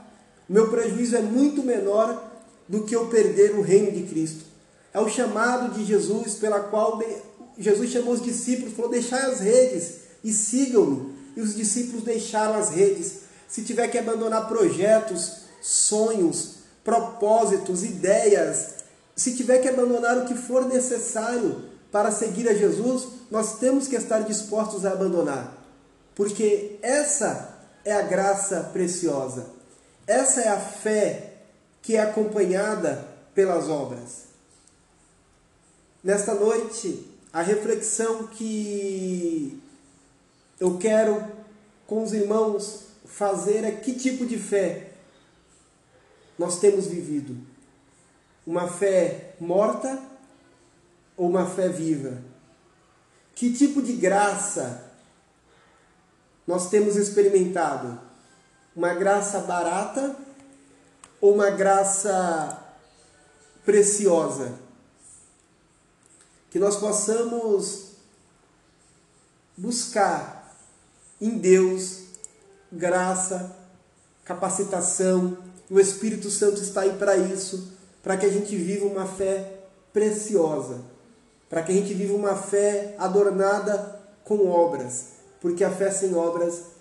meu 0.47 0.69
prejuízo 0.69 1.15
é 1.15 1.21
muito 1.21 1.63
menor 1.63 2.31
do 2.67 2.83
que 2.83 2.95
eu 2.95 3.07
perder 3.07 3.55
o 3.55 3.61
reino 3.61 3.91
de 3.91 4.03
Cristo. 4.03 4.45
É 4.93 4.99
o 4.99 5.09
chamado 5.09 5.73
de 5.73 5.85
Jesus 5.85 6.35
pela 6.35 6.59
qual 6.59 7.01
Jesus 7.57 7.89
chamou 7.89 8.13
os 8.13 8.21
discípulos, 8.21 8.73
falou: 8.73 8.91
deixai 8.91 9.21
as 9.31 9.39
redes 9.39 9.95
e 10.23 10.31
sigam-me 10.31 11.13
e 11.35 11.41
os 11.41 11.55
discípulos 11.55 12.03
deixaram 12.03 12.55
as 12.55 12.69
redes. 12.69 13.23
Se 13.47 13.63
tiver 13.63 13.87
que 13.87 13.97
abandonar 13.97 14.47
projetos, 14.47 15.43
sonhos, 15.61 16.55
propósitos, 16.83 17.83
ideias, 17.83 18.75
se 19.15 19.35
tiver 19.35 19.59
que 19.59 19.69
abandonar 19.69 20.17
o 20.17 20.25
que 20.25 20.35
for 20.35 20.65
necessário 20.65 21.63
para 21.91 22.11
seguir 22.11 22.49
a 22.49 22.53
Jesus, 22.53 23.07
nós 23.29 23.59
temos 23.59 23.87
que 23.87 23.95
estar 23.95 24.19
dispostos 24.19 24.85
a 24.85 24.91
abandonar. 24.91 25.57
Porque 26.15 26.77
essa 26.81 27.57
é 27.85 27.93
a 27.93 28.01
graça 28.01 28.69
preciosa. 28.73 29.45
Essa 30.05 30.41
é 30.41 30.49
a 30.49 30.59
fé 30.59 31.33
que 31.81 31.95
é 31.95 32.01
acompanhada 32.01 33.07
pelas 33.33 33.69
obras. 33.69 34.25
Nesta 36.03 36.33
noite, 36.33 37.07
a 37.31 37.41
reflexão 37.41 38.27
que 38.27 39.61
eu 40.59 40.77
quero 40.77 41.25
com 41.87 42.03
os 42.03 42.13
irmãos 42.13 42.87
fazer 43.05 43.63
é 43.63 43.71
que 43.71 43.93
tipo 43.93 44.25
de 44.25 44.37
fé 44.37 44.91
nós 46.37 46.59
temos 46.59 46.87
vivido. 46.87 47.37
Uma 48.45 48.67
fé 48.67 49.35
morta 49.39 50.01
ou 51.15 51.29
uma 51.29 51.45
fé 51.45 51.69
viva? 51.69 52.21
Que 53.35 53.53
tipo 53.53 53.81
de 53.81 53.93
graça 53.93 54.91
nós 56.45 56.69
temos 56.69 56.97
experimentado? 56.97 58.12
Uma 58.75 58.93
graça 58.93 59.39
barata 59.39 60.15
ou 61.21 61.33
uma 61.33 61.49
graça 61.51 62.59
preciosa? 63.63 64.53
Que 66.49 66.59
nós 66.59 66.75
possamos 66.77 67.93
buscar 69.57 70.55
em 71.21 71.37
Deus 71.37 72.03
graça, 72.71 73.55
capacitação. 74.25 75.37
O 75.69 75.79
Espírito 75.79 76.29
Santo 76.29 76.61
está 76.61 76.81
aí 76.81 76.93
para 76.97 77.15
isso, 77.15 77.73
para 78.01 78.17
que 78.17 78.25
a 78.25 78.29
gente 78.29 78.55
viva 78.55 78.85
uma 78.85 79.05
fé 79.05 79.59
preciosa, 79.93 80.81
para 81.49 81.61
que 81.61 81.71
a 81.71 81.75
gente 81.75 81.93
viva 81.93 82.13
uma 82.13 82.35
fé 82.35 82.95
adornada 82.97 84.01
com 84.23 84.49
obras, 84.49 85.05
porque 85.39 85.63
a 85.63 85.71
fé 85.71 85.91
sem 85.91 86.15
obras 86.15 86.72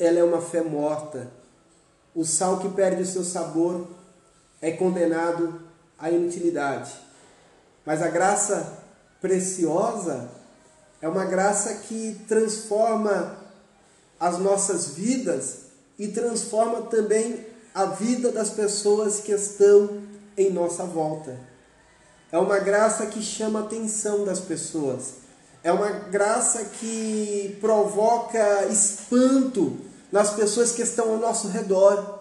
ela 0.00 0.18
é 0.18 0.24
uma 0.24 0.40
fé 0.40 0.62
morta. 0.62 1.30
O 2.14 2.24
sal 2.24 2.58
que 2.58 2.70
perde 2.70 3.02
o 3.02 3.06
seu 3.06 3.22
sabor 3.22 3.86
é 4.60 4.72
condenado 4.72 5.60
à 5.98 6.10
inutilidade. 6.10 6.90
Mas 7.84 8.00
a 8.00 8.08
graça 8.08 8.78
preciosa 9.20 10.30
é 11.02 11.08
uma 11.08 11.26
graça 11.26 11.74
que 11.74 12.18
transforma 12.26 13.36
as 14.18 14.38
nossas 14.38 14.88
vidas 14.88 15.66
e 15.98 16.08
transforma 16.08 16.82
também 16.82 17.46
a 17.74 17.84
vida 17.84 18.32
das 18.32 18.48
pessoas 18.50 19.20
que 19.20 19.32
estão 19.32 20.02
em 20.36 20.50
nossa 20.50 20.84
volta. 20.84 21.38
É 22.32 22.38
uma 22.38 22.58
graça 22.58 23.06
que 23.06 23.22
chama 23.22 23.60
a 23.60 23.62
atenção 23.62 24.24
das 24.24 24.40
pessoas. 24.40 25.14
É 25.62 25.70
uma 25.70 25.90
graça 25.90 26.64
que 26.64 27.58
provoca 27.60 28.66
espanto 28.66 29.89
nas 30.10 30.30
pessoas 30.30 30.72
que 30.72 30.82
estão 30.82 31.10
ao 31.10 31.18
nosso 31.18 31.48
redor. 31.48 32.20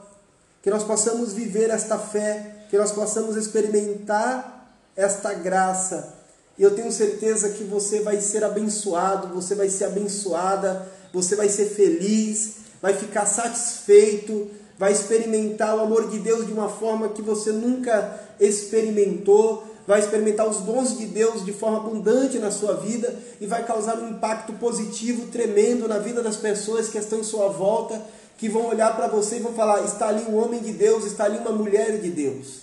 Que 0.61 0.69
nós 0.69 0.83
possamos 0.83 1.33
viver 1.33 1.69
esta 1.69 1.97
fé, 1.97 2.65
que 2.69 2.77
nós 2.77 2.91
possamos 2.91 3.35
experimentar 3.35 4.67
esta 4.95 5.33
graça. 5.33 6.15
E 6.57 6.63
eu 6.63 6.75
tenho 6.75 6.91
certeza 6.91 7.51
que 7.51 7.63
você 7.63 8.01
vai 8.01 8.19
ser 8.19 8.43
abençoado, 8.43 9.33
você 9.33 9.55
vai 9.55 9.69
ser 9.69 9.85
abençoada, 9.85 10.85
você 11.13 11.35
vai 11.35 11.47
ser 11.47 11.67
feliz, 11.67 12.55
vai 12.81 12.93
ficar 12.93 13.25
satisfeito, 13.25 14.51
vai 14.77 14.91
experimentar 14.91 15.75
o 15.77 15.79
amor 15.79 16.09
de 16.09 16.19
Deus 16.19 16.45
de 16.45 16.51
uma 16.51 16.67
forma 16.67 17.09
que 17.09 17.21
você 17.21 17.51
nunca 17.51 18.19
experimentou, 18.39 19.68
vai 19.89 20.01
experimentar 20.01 20.47
os 20.47 20.57
dons 20.57 20.95
de 20.95 21.07
Deus 21.07 21.43
de 21.43 21.51
forma 21.51 21.77
abundante 21.77 22.37
na 22.37 22.51
sua 22.51 22.75
vida 22.75 23.11
e 23.41 23.47
vai 23.47 23.65
causar 23.65 23.97
um 23.97 24.11
impacto 24.11 24.53
positivo 24.53 25.31
tremendo 25.31 25.87
na 25.87 25.97
vida 25.97 26.21
das 26.21 26.37
pessoas 26.37 26.89
que 26.89 26.99
estão 26.99 27.17
em 27.17 27.23
sua 27.23 27.47
volta, 27.47 27.99
que 28.37 28.47
vão 28.47 28.67
olhar 28.67 28.95
para 28.95 29.07
você 29.07 29.37
e 29.37 29.39
vão 29.39 29.51
falar: 29.51 29.83
está 29.83 30.09
ali 30.09 30.23
um 30.25 30.37
homem 30.37 30.61
de 30.61 30.73
Deus, 30.73 31.05
está 31.05 31.23
ali 31.23 31.39
uma 31.39 31.53
mulher 31.53 31.99
de 31.99 32.11
Deus. 32.11 32.59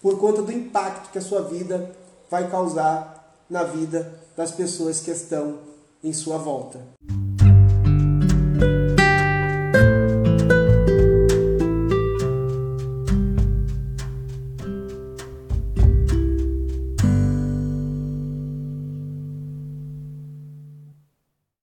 Por 0.00 0.18
conta 0.18 0.40
do 0.40 0.50
impacto 0.50 1.12
que 1.12 1.18
a 1.18 1.22
sua 1.22 1.42
vida 1.42 1.94
vai 2.30 2.50
causar 2.50 3.36
na 3.50 3.62
vida 3.64 4.10
das 4.34 4.50
pessoas 4.50 5.00
que 5.00 5.10
estão 5.10 5.58
em 6.02 6.14
sua 6.14 6.38
volta. 6.38 6.80